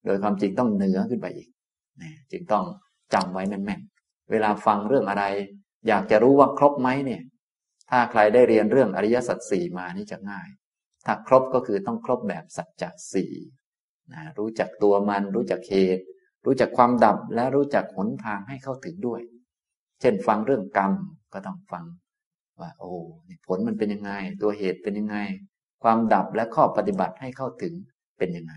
[0.05, 1.49] โดยความจริงต้องเหนือขึ้นไปอีก
[2.03, 2.65] นะจึงต้อง
[3.15, 3.81] จำไว้แม่น
[4.31, 5.25] เวลาฟังเรื่องอะไร
[5.89, 7.23] อยากจะรู้ว่าครบไหมเนี่ย
[7.91, 10.49] ถ้าใครได้เรียนเรื่องอริยสัจสี่มานี่จะง่าย
[11.07, 13.33] ถ้าครบก็คือต้องครบแบบสัจจะสี่
[14.13, 16.05] นะรู้จักตัวมัน รู้จักเหตุ
[16.47, 19.21] รู้จักความดับและรู้จักหนทางให้เข้าถึงด้วย
[20.01, 20.93] เช่นฟังเรื่องกรรม
[21.33, 21.85] ก็ต้องฟัง
[22.61, 22.93] ว่า โอ้
[23.47, 24.13] ผลมันเป็นยังไง
[24.43, 25.17] ตัวเหตุเป็นยังไง
[25.83, 27.75] ความดับและข้อปฏิบัติให้เข้าถึง
[28.19, 28.55] เป็นยังไง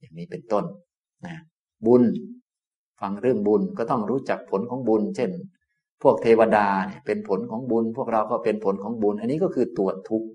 [0.00, 0.64] อย่างนี้เป็นต้น
[1.26, 1.36] นะ
[1.86, 2.02] บุญ
[3.00, 5.30] ฟังเรื่องบุญก็ต้องรู้จักผลของบุญ เช่น
[6.02, 10.28] พวกเทวดาเนี่ยเป็นผลของบุญ พวกเราก็เป็นผลของบุญ อันนี้ก็คือตัวทุกข์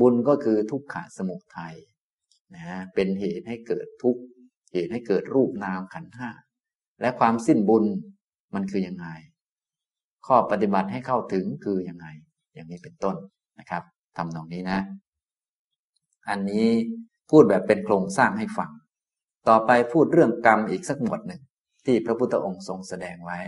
[0.00, 1.74] บุญก็คือทุกขะสมุทัย
[2.54, 4.22] นะเป็นเหตุให้เกิดทุกข์
[4.72, 6.30] เหตุให้เกิดรูปนามขันห้า
[7.00, 7.84] และความสิ้นบุญ
[8.54, 9.06] มันคือยังไง
[10.26, 12.06] ข้อปฏิบัติให้เข้าถึงคือยังไง
[12.54, 13.16] อย่างนี้เป็นต้น
[13.58, 13.82] นะครับ
[14.16, 14.78] ทำตรงนี้นะ
[16.28, 16.66] อันนี้
[17.30, 18.70] พูดแบบเป็นโครงสร้างให้ฟัง
[19.48, 21.42] ต่อไปพูดเรื่องกรรมอีกสักหมวดหนึ่ง
[21.86, 23.38] ที่พระพุทธองค์ทรงแสดงไว้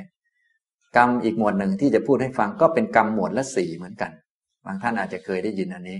[0.96, 4.12] กรรมอีกหมวดหนึ่งที่จะพูดให้ฟังก็เป็นกรรมหมวดละสี่เหมือนกัน
[4.64, 5.98] บางท่านอาจจะเคยได้ยินอันนี้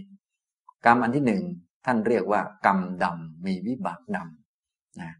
[0.87, 1.43] กรรมอันที่หนึ่ง
[1.87, 5.13] ท่านเรียกว่า กรรมดำมีวิบากดำนะ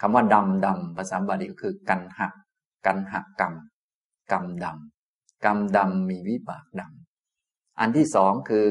[0.00, 2.32] คำว่าดำดำภาษาบาลีก็คือ กันหัก
[2.86, 3.54] กันหักกรรม
[4.32, 8.68] กรรมดำกรรมดำมีวิบากดำอันที่สองคือ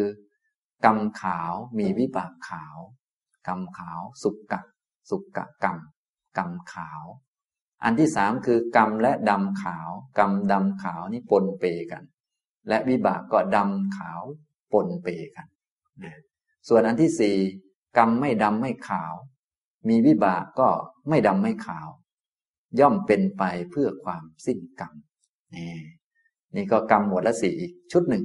[0.85, 2.77] กรรมขาวมีวิบากขาว
[3.47, 4.61] กรรมขาว สุกกะ
[5.09, 5.77] สุกกะกรรม
[6.37, 7.01] กรรมขาว
[7.84, 12.03] อันที่สามคือกรรมและดำขาว กรรมดำขาวนี่ปนเปกัน
[12.69, 14.21] และวิบากก็ดำขาว
[14.71, 15.47] ปนเปกัน
[16.67, 17.38] ส่วนอันที่สี่
[17.97, 19.13] กรรมไม่ดำไม่ขาว
[19.89, 20.69] มีวิบากก็
[21.09, 21.88] ไม่ดำไม่ขาว
[22.79, 24.93] ย่อมเป็นไปเพื่อความสิ้นกรรม
[25.55, 25.71] นี่
[26.55, 28.23] นี่ก็กรรมหมวดละสี่อีกชุดหนึ่ง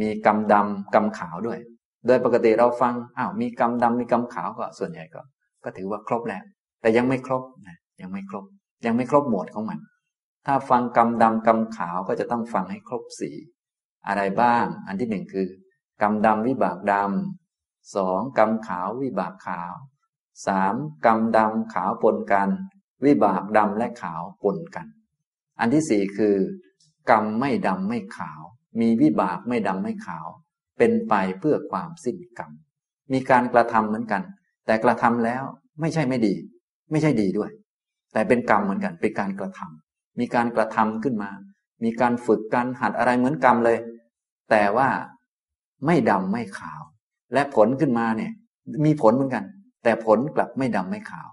[0.00, 1.58] มีกรรมดำกรรมขาวด้วย
[2.06, 5.22] โดยปกติเราฟังอ้าวมีกรรมดำมีกรรมขาวก็ส่วนใหญ่ก็
[5.64, 6.42] ก็ถือว่าครบแล้ว
[6.80, 8.44] แต่ยังไม่ครบนะ ยังไม่ครบ
[8.84, 9.78] ยังไม่ครบหมวดของมัน
[10.46, 13.30] ถ้าฟังกรรมดำกรรมขาวก็จะต้องฟังให้ครบสี
[14.06, 15.48] อะไรบ้าง อันที่หนึ่งคือ
[16.02, 19.72] กรรมดำวิบากดำสองกรรมขาววิบากขาว
[20.46, 20.74] สาม
[21.06, 22.48] กรรมดำขาวปนกัน
[23.04, 24.86] วิบากดำและขาวปนกัน
[25.60, 26.36] อันที่สี่คือ
[27.10, 28.40] กรรมไม่ดำไม่ขาว
[28.80, 30.26] มีวิบากไม่ดำไม่ขาว
[30.78, 32.50] เป็นไปเพื่อความสิ้นกรรม
[33.12, 34.22] มีการกระทำเหมือนกัน
[34.66, 35.42] แต่กระทำแล้ว
[35.80, 36.34] ไม่ใช่ไม่ดี
[36.90, 37.50] ไม่ใช่ดีด้วย
[38.16, 41.30] แต่เป็นกรรมเหมือนกันเป็นการกระทำมีการกระทำขึ้นมา
[41.84, 43.78] มีการฝึกการหัดอะไรเหมือนกรรมเลย
[44.50, 44.88] แต่ว่า
[45.86, 46.82] ไม่ดำไม่ขาว
[47.32, 48.32] และผลขึ้นมาเนี่ย
[48.84, 49.44] มีผลเหมือนกัน
[49.82, 51.28] แต่ผลกลับไม่ดำไม่ขาว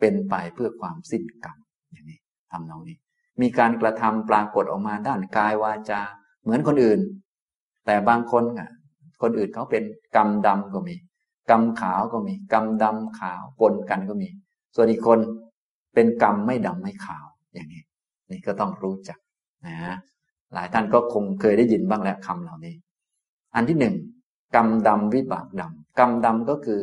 [0.00, 1.56] เป็นไปเพื่อความสิ้นกรรม
[1.92, 2.20] อย่างนี้
[2.52, 2.96] ทำนองนี้
[3.40, 6.00] มีการกระทำปรากฏออกมาด้านกายวาจา
[6.42, 7.00] เหมือนคนอื่น
[7.86, 8.70] แต่บางคนอะ
[9.22, 9.82] คนอื่นเขาเป็น
[10.16, 10.96] กรรมดำก็มี
[11.50, 14.28] กรรมขาวก็มี กรรมดำขาวปนกันก็มี
[14.74, 15.20] ส่วนอีกคน
[15.94, 17.82] เป็นกรรมไม่ดำไม่ขาวอย่างนี้
[18.30, 19.18] นี่ก็ต้องรู้จัก
[19.66, 19.94] นะ
[20.54, 22.74] หลายท่านก็คงเคยได้ยินบ้างแล้วคำเหล่านี้
[23.54, 23.94] อันที่หนึ่ง
[24.54, 26.82] กรรมดำวิบากดำกรรมดำก็คือ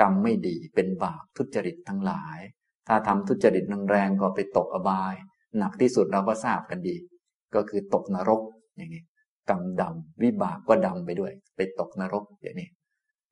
[0.00, 2.38] กรรมไม่ดีเป็นบาปทุจริตทั้งหลาย
[2.88, 5.14] ถ้าทำทุจริตแรงก็ไปตกอบาย
[5.58, 6.96] หนักที่สุดเราก็ทราบกันดี
[7.54, 8.40] ก็คือตกนรก
[8.76, 9.04] อย่างนี้
[9.50, 12.68] กรรมดำวิบากก็ดำไปด้วย ไปตกนรกอย่างนี้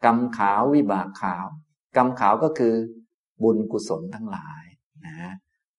[0.05, 1.47] กรรมขาววิบากขาว
[1.97, 2.75] กรรมขาวก็คือ
[3.43, 5.35] บุญกุศลทั้งหลายะ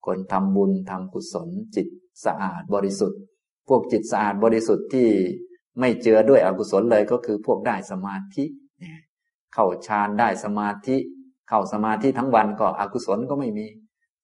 [0.05, 1.87] คนทำบุญทำกุศลจิต
[2.25, 3.21] สะอาดบริสุทธิ์
[3.67, 5.09] พวกจิตสะอาดบริสุทธิ์ที่
[5.79, 8.45] ไม่เจือด้วยอกุศลเลยก็คือพวกได้สมาธิ
[9.53, 10.97] เข้าฌานได้สมาธิ
[11.49, 13.67] เข้าสมาธิทั้งวันก็อกุศลก็ไม่มี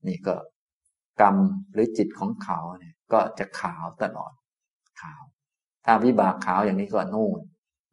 [0.08, 0.36] นี่ก็
[1.22, 1.36] กรรม
[1.74, 4.32] หรือจิตของเขาเนี่ยก็จะขาวตลอด
[5.02, 5.22] ขาว
[5.86, 7.40] ถ้าวิบากขาวอย่างนี้ก็นู่น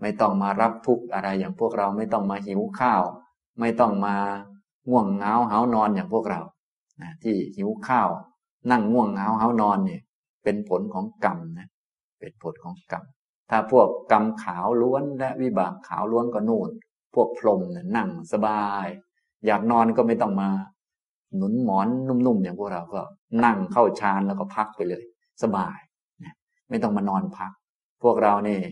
[0.00, 3.02] ไม่ต้องมารับทุกข์อะไรอย่างพวกเราไม่ต้องมาหิวข้าว
[3.60, 4.16] ไม่ต้องมา
[4.88, 6.40] ง่วงเงาเหานอนอย่างพวกเรา
[7.02, 8.08] นะที่หิวข้าว
[8.70, 10.02] นั่งง่วงเหงาเหานอนเนี่ย
[10.44, 11.68] เป็นผลของกรรมนะ
[12.20, 13.04] เป็นผลของกรรม
[13.50, 16.68] ถ้าพวกกรรมขาวล้วนและวิบากขาวล้วนก็นู่น
[17.14, 18.86] พวกพรหมเนี่ยนั่งสบาย
[19.46, 20.50] อยากนอนก็ไม่ต้องมา
[21.36, 23.00] หนุนหมอนนุ่มๆอย่างพวกเราก็
[23.44, 25.02] นั่งเข้าฌานแล้วก็พักไปเลย
[25.42, 25.78] สบาย
[26.68, 27.50] ไม่ต้องมานอนพัก
[28.02, 28.62] พวกเราเนี่ย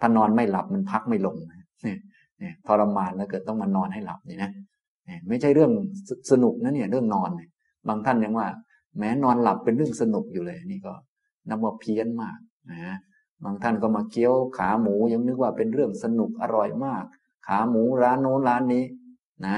[0.00, 1.98] ถ้านอนไม่หลับมันพักไม่ลงเนี่ย
[2.38, 4.50] เนี่ยทรมานแล้วเกิดต้องมานอนให้หลับนี่นะ
[5.28, 5.72] ไม่ใช่เรื่อง
[6.30, 7.50] สนุกนะเนี่ยเรื่องนอนเนี่ย
[7.88, 8.48] บางท่านยังว่า
[8.98, 10.94] แม้นอนหลับเป็นเรื่องสนุกอยู่เลย นี่ก็
[11.48, 12.38] นับว่าเพี้ยนมาก
[12.70, 12.96] นะ
[13.44, 17.04] บางท่านก็มาเคี้ยวขาหมูยังนึกว่าเป็นเรื่องสนุกอร่อยมาก
[17.46, 18.84] ขาหมูร้านโน้นร้านนี้
[19.46, 19.56] นะ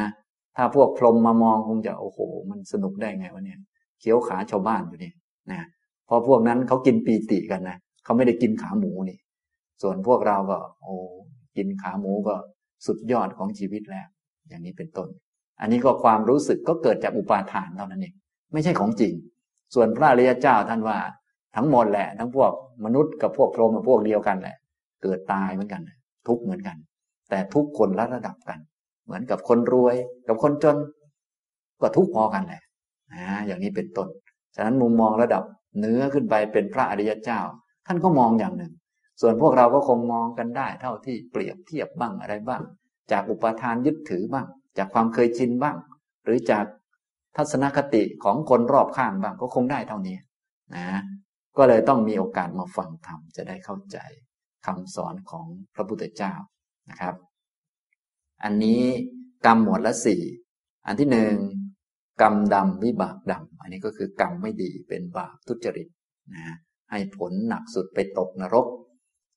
[0.57, 2.18] ถ้าพวกพรมมามองคงจะโอ้โห
[2.51, 3.59] มันสนุกได้ไงวะเนี่ย
[4.01, 5.12] เคี้ยวขาชาวบ้านอยู่นี่
[5.51, 5.66] นะ
[6.09, 9.18] พอพวกนั้นเขากินปีติกันนะเขาไม่ได้กินขาหมูนี่
[9.83, 10.95] ส่วนพวกเราก็ โอ้
[11.57, 12.35] กินขาหมูก็
[12.87, 14.07] สุดยอดของชีวิตแล้ว
[14.49, 15.09] อย่างนี้เป็นต้น
[15.61, 18.14] อันนี้ก็ความรู้สึกก็เกิดจากอุปาทานเท่านั้นเอง
[18.52, 19.12] ไม่ใช่ของจริง
[19.74, 20.98] ส่วนพระอริยเจ้าท่านว่า
[21.57, 22.52] ทั้งหมดแหละ ทั้งพวก
[22.84, 24.57] มนุษย์กับพวกพรหมพวกเดียวกันแหละ
[25.02, 25.82] เกิดตายเหมือนกัน
[26.28, 26.76] ทุกเหมือนกัน
[27.30, 28.59] แต่ทุกคนละระดับกัน
[29.05, 29.96] เหมือนกับคนรวย
[30.28, 30.76] กับคนจน
[31.80, 32.62] ก็ทุกพอกันแหละ
[33.12, 34.09] นะอย่างนี้เป็นต้น
[34.57, 35.42] ฉะนั้นมุมมองระดับ
[35.80, 37.40] เนื้อขึ้นไปเป็นพระอริยเจ้า
[37.86, 38.72] ท่านก็มองอย่างหนึ่ง
[39.20, 42.62] ส่วนพวกเราก็คงมองกันได้ เท่าที่เปรียบเทียบบ้างอะไรบ้าง
[43.12, 44.46] จากอุปทานยึดถือบ้าง
[44.79, 45.77] จากความเคยชินบ้าง
[46.25, 46.64] หรือจาก
[47.37, 50.16] ทัศนคติของคนรอบข้างบ้างก็คงได้เท่านี้
[50.75, 51.03] นะ
[51.57, 53.99] ก็เลยต้องมีโอกาสมาฟังธรรมจะได้เข้าใจ
[54.66, 56.33] คำสอนของพระพุทธเจ้า
[56.91, 57.14] นะครับ
[58.45, 58.83] อันนี้
[59.47, 60.22] กรรมหมวดละสี่
[60.87, 61.37] อันที่หนึ่ง
[62.22, 65.89] กรรมดำวิบากดำอันนี้ก็คือกรรมไม่ดีเป็นบาปทุจริต
[66.35, 66.57] นะ
[66.91, 68.66] ให้ผลหนักสุดไปตกนรก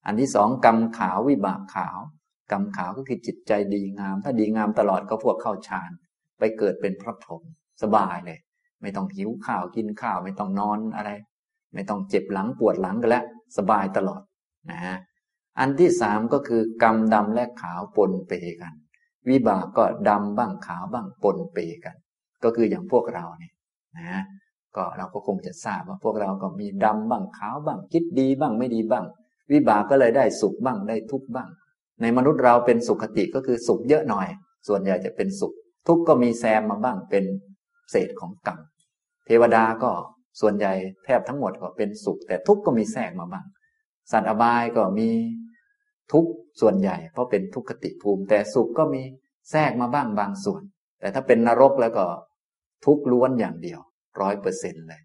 [0.05, 1.97] อันที่สองกรรมขาววิบากขาว
[2.51, 5.91] กรรมขาวก็คือจิตใจดีงาม ถ้าดีงามตลอดก็พวกเข้าฌาน
[6.39, 7.43] ไปเกิดเป็นพระพรหม
[7.83, 8.39] สบายเลย
[8.81, 11.11] ไม่ต้องหิวข้าวกินข้าว ไม่ต้องนอนอะไร
[11.73, 13.23] ไม่ต้องเจ็บหลังปวดหลังกันแล้ว
[13.57, 14.21] สบายตลอด
[14.71, 14.97] นะฮะ
[15.59, 18.73] อันที่สามก็คือกรรมดำและขาวปนเปกัน
[19.29, 21.95] วิบากก็ดำบ้างขาวบ้างปนเปกัน
[22.43, 23.53] ก็คืออย่างพวกเราเนี่ย
[23.97, 24.23] นะ
[24.75, 29.05] ก็เราก็คงจะทราบว่าพวกเราก็มีดำบ้างขาวบ้างคิดดีบ้างไม่ดีบ้าง
[29.51, 31.49] วิบากก็เลยได้สุขบ้างได้ทุกข์บ้าง
[32.01, 34.27] ในมนุษย์เราเป็นสุขติก็คือสุขเยอะหน่อย
[34.67, 35.53] ส่วนใหญ่จะเป็นสุข
[35.87, 37.25] ทุกข์ก็มีแซมมาบ้างเป็น
[37.91, 38.59] เศษของกรรม
[39.25, 39.91] เทวดาก็
[40.41, 40.73] ส่วนใหญ่
[41.05, 43.45] แทบทั้งหมดก็เป็นสุข แต่ทุกข์ก็มีแทรกมาบ้าง
[44.11, 45.09] สัตว์อบายก็มี
[46.11, 46.31] ทุกข์
[46.61, 49.01] ส่วนใหญ่ เพราะเป็นทุกขติภูมิ แต่สุขก็มี
[49.51, 50.61] แทรกมาบ้างบางส่วน
[50.99, 52.05] แต่ถ้าเป็นนรกแล้วก็
[52.85, 53.79] ทุกข์ล้วนอย่างเดียว
[54.21, 55.01] ร้อยเปอร์เซ็นต์เลย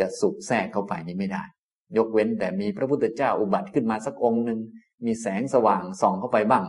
[0.00, 1.44] จะสุขแทรกเข้าไปนี้ไม่ได้
[1.96, 4.60] ยกเว้นแต่มีพระพุทธเจ้าอุบัติขึ้นมาสักองค์หนึ่ง
[5.04, 6.64] มีแสงสว่างส่องเข้าไปบ้าง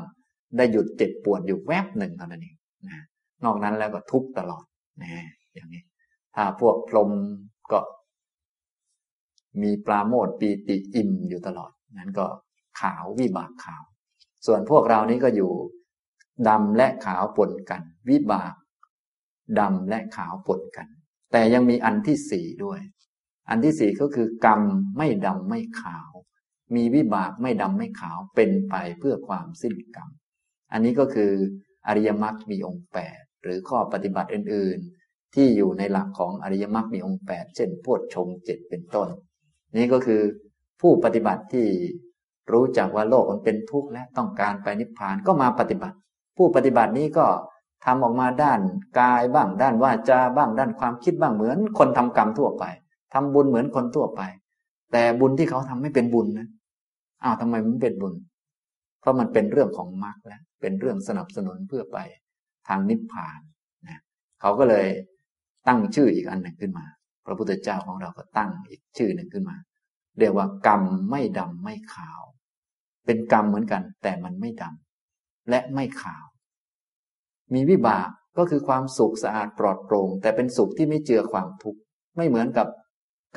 [0.57, 2.55] ได้หยุดเจ็บปวดอยู่แวบหนึ่งเท่านั้นเอง
[2.87, 3.03] นะ
[3.45, 4.65] นอกนั้นแล้วก็ทุกตลอด
[5.01, 5.83] นะอย่างนี้
[6.35, 7.11] ถ้าพวกพรหม
[7.71, 7.79] ก็
[9.61, 12.25] มีปราโมทปีติอิ่มอยู่ตลอด นั้นก็
[12.81, 13.83] ขาววิบากขาว
[14.45, 15.51] ส่วนพวกเรานี้ก็อยู่
[16.49, 18.53] ดำและขาวปนกัน วิบาก
[19.59, 20.87] ดำและขาวปนกัน
[21.31, 22.79] แต่ยังมีอันที่สี่ด้วย
[23.49, 24.61] อันที่สี่ก็คือกรรม
[24.97, 26.11] ไม่ดำไม่ขาว
[26.75, 30.09] มีวิบากไม่ดำไม่ขาวเป็นไปเพื่อความสิ้นกรรม
[30.73, 31.31] อันนี้ก็คือ
[31.87, 39.07] อริยมรรคมีองค์แปดหรือข้อปฏิบัติอื่น ๆ ที่อยู่ในหลักของอริยมรรคมีองค์แปดเช่นพวดชงเจ็ดเป็นต้น
[39.77, 40.21] นี่ก็คือ
[40.81, 41.67] ผู้ปฏิบัติที่
[42.51, 45.97] รู้จักว่าโลกมันเป็นทุกข์และต้องการไปนิพพานก็มาปฏิบัติ
[46.37, 47.25] ผู้ปฏิบัตินี้ก็
[47.85, 48.59] ทำออกมาด้าน
[48.99, 52.63] กายบ้าง ด้านวาจาบ้าง ด้านความคิดบ้างเหมือนคนทำกรรมทั่วไป
[53.15, 54.21] ทำบุญเหมือนคนทั่วไป
[54.91, 56.47] แต่บุญที่เขาทำไม่เป็นบุญนะ
[57.23, 58.13] อ้าวทำไมมันเป็นบุญ
[58.99, 61.97] เพราะมันเป็นเรื่องของมรรคแล้วเป็นเรื่องสนับสนุนเพื่อไป
[62.67, 63.39] ทางนิพพาน
[63.87, 64.01] นะ
[64.41, 64.87] เขาก็เลย
[65.67, 66.85] ตั้งชื่ออีกอันหนึ่งขึ้นมา
[67.25, 69.57] พระพุทธเจ้าของเราก็ตั้งอีกชื่อหนึ่งขึ้นมา
[70.19, 72.21] เรียกว่ากรรมไม่ดำไม่ขาว
[73.05, 76.25] เป็นกรรมเหมือนกัน แต่มันไม่ดำและไม่ขาว
[77.53, 81.79] มีวิบากก็คือความสุขสะอาดปลอดโปร่งแต่เป็นสุขที่ไม่เจือความทุกข์
[82.17, 82.67] ไม่เหมือนกับ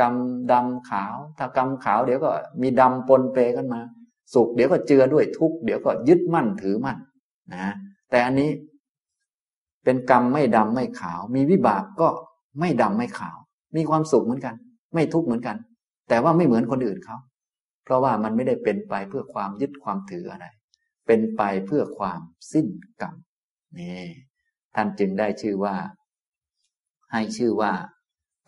[0.00, 0.14] กรรม
[0.52, 2.30] ดำขาว ถ้ากรรมขาวเดี๋ยวก็
[2.62, 3.80] มีดำปนเปกันมา
[4.34, 6.98] สุขเดี๋ยวก็เจือด้วยทุกข์เดี๋ยวก็ยึดมั่นถือมั่น
[7.54, 7.74] นะ
[8.10, 8.50] แต่อันนี้
[9.84, 12.08] เป็นกรรมไม่ดำไม่ขาว มีวิบากก็
[12.60, 13.38] ไม่ดำไม่ขาว
[13.76, 14.54] มีความสุขเหมือนกัน
[14.94, 15.56] ไม่ทุกข์เหมือนกัน
[16.08, 17.16] แต่ว่าไม่เหมือนคนอื่นเขา
[17.84, 20.46] เพราะว่ามันไม่ได้เป็นไปเพื่อความยึดความถืออะไร
[21.06, 22.20] เป็นไปเพื่อความ
[22.52, 22.66] สิ้น
[23.00, 23.14] กรรม
[23.78, 24.06] นี่
[24.74, 25.74] ท่านจึงได้ชื่อว่า
[27.12, 27.72] ให้ชื่อว่า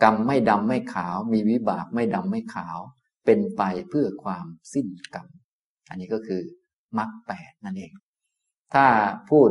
[0.03, 2.79] กรรมไม่ดำไม่ขาว มีวิบากไม่ดำไม่ขาว
[3.25, 5.27] เป็นไปเพื่อความสิ้นกรรม
[5.89, 6.41] อันนี้ก็คือ
[6.99, 7.93] มรรคแปดนั่นเอง
[8.75, 8.87] ถ้า
[9.31, 9.51] พูด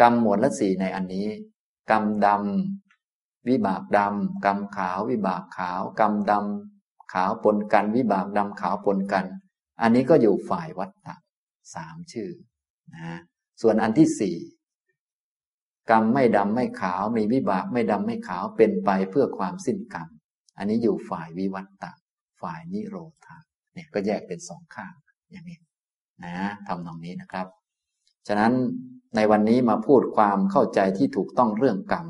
[0.00, 1.26] กรรมหมวดละสี่ในอันนี้
[1.90, 9.24] กรรมดำวิบากดำกรรมขาววิบากขาว กรรมดำขาวปนกัน วิบากดำขาวปนกัน
[9.82, 11.14] อันนี้ก็อยู่ฝ่ายวัตตะ
[11.74, 12.30] สามชื่อ
[12.94, 13.18] นะ
[13.62, 14.36] ส่วนอันที่สี่
[15.90, 20.08] กรรมไม่ดำไม่ขาวมีวิบากไม่ดำไม่ขาวเป็นไปเพื่อความสิ้นกรรม
[20.58, 21.92] อันนี้อยู่ฝ่ายวิวัตตะ
[22.40, 23.38] ฝ่ายนิโรธา
[23.74, 24.94] เนี่ยก็แยกเป็นสองข้าง
[25.30, 25.58] อย่างนี้
[26.24, 27.46] นะทำตรงนี้นะครับ
[28.28, 28.52] ฉะนั้น
[29.16, 32.06] ในวันนี้มาพูดความเข้าใจที่ถูกต้องเรื่องกรรม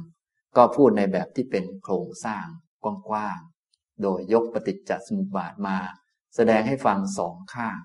[0.56, 2.46] ก็พูดในแบบที่เป็นโครงสร้าง
[2.82, 5.76] กว้างๆ โดยยกปฏิจจสมุปบาทมา
[6.36, 7.78] แสดงให้ฟังสองข้าง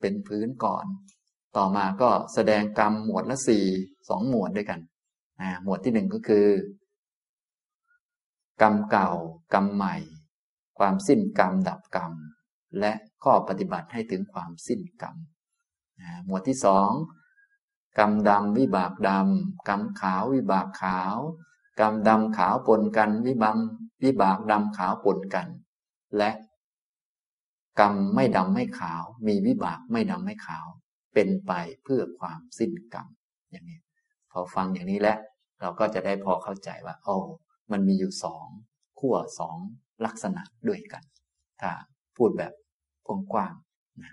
[0.00, 0.86] เป็นพื้นก่อน
[1.56, 3.66] ต่อมาก็แสดงกรรมหมวดละสี่
[4.08, 4.80] สองหมวดด้วยกัน
[5.62, 6.46] หมวดที่หนึ่งก็คือ
[8.62, 9.10] กรรมเก่า
[9.54, 9.96] กรรมใหม่
[10.78, 12.12] ความสิ้นกรรมดับกรรม
[12.80, 12.92] และ
[13.24, 15.16] ข้อปฏิบัติให้ถึงความสิ้นกรรม
[16.26, 16.90] หมวดที่สอง
[17.98, 21.16] กรรมดำวิบากดำกรรมขาววิบากขาว
[21.80, 23.58] กรรมดำขาวปนกันวิบัง
[24.02, 25.46] วิบากดำขาวปนกัน
[26.16, 26.30] และ
[27.80, 30.66] กรรมไม่ดำไม่ขาว มีวิบากไม่ดำไม่ขาว
[31.14, 33.06] เป็นไปเพื่อความสิ้นกรรม
[33.50, 33.80] อย่างนี้
[34.38, 35.18] อฟังอย่างนี้แล้ว
[35.60, 37.16] เราก็จะได้พอเข้าใจว่าโอ้
[37.72, 38.46] มันมีอยู่สอง
[39.00, 39.56] ขั้วสอง
[40.04, 41.02] ลักษณะด้วยกัน
[41.60, 41.70] ถ้า
[42.16, 42.52] พูดแบบ
[43.06, 44.12] กว้างๆนะ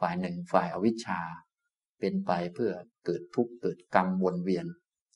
[0.00, 1.20] ฝ่ายหนึ่งฝ่ายอวิชชา
[2.00, 2.72] เป็นไปเพื่อ
[3.04, 4.66] เกิดทุกข์เกิดกรรมวนเวียน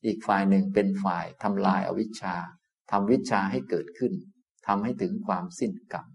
[0.05, 2.35] อีกฝ่ายหนึ่งเป็นฝ่ายทำลายอวิชชา
[2.91, 4.13] ทำวิชาให้เกิดขึ้น
[4.67, 6.07] ทำให้ถึงความสิ้นกรรม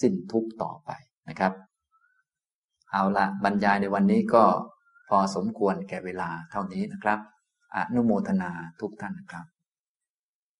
[0.00, 0.90] สิ้นทุกข์ต่อไป
[1.28, 1.52] นะครับ
[2.92, 4.44] เอาละบรรยายในวันนี้ก็
[5.08, 7.18] พอสมควรแก่เวลาเท่านี้นะครับ
[7.76, 8.50] อนุโมทนา
[8.80, 9.46] ทุกท่านนะครับ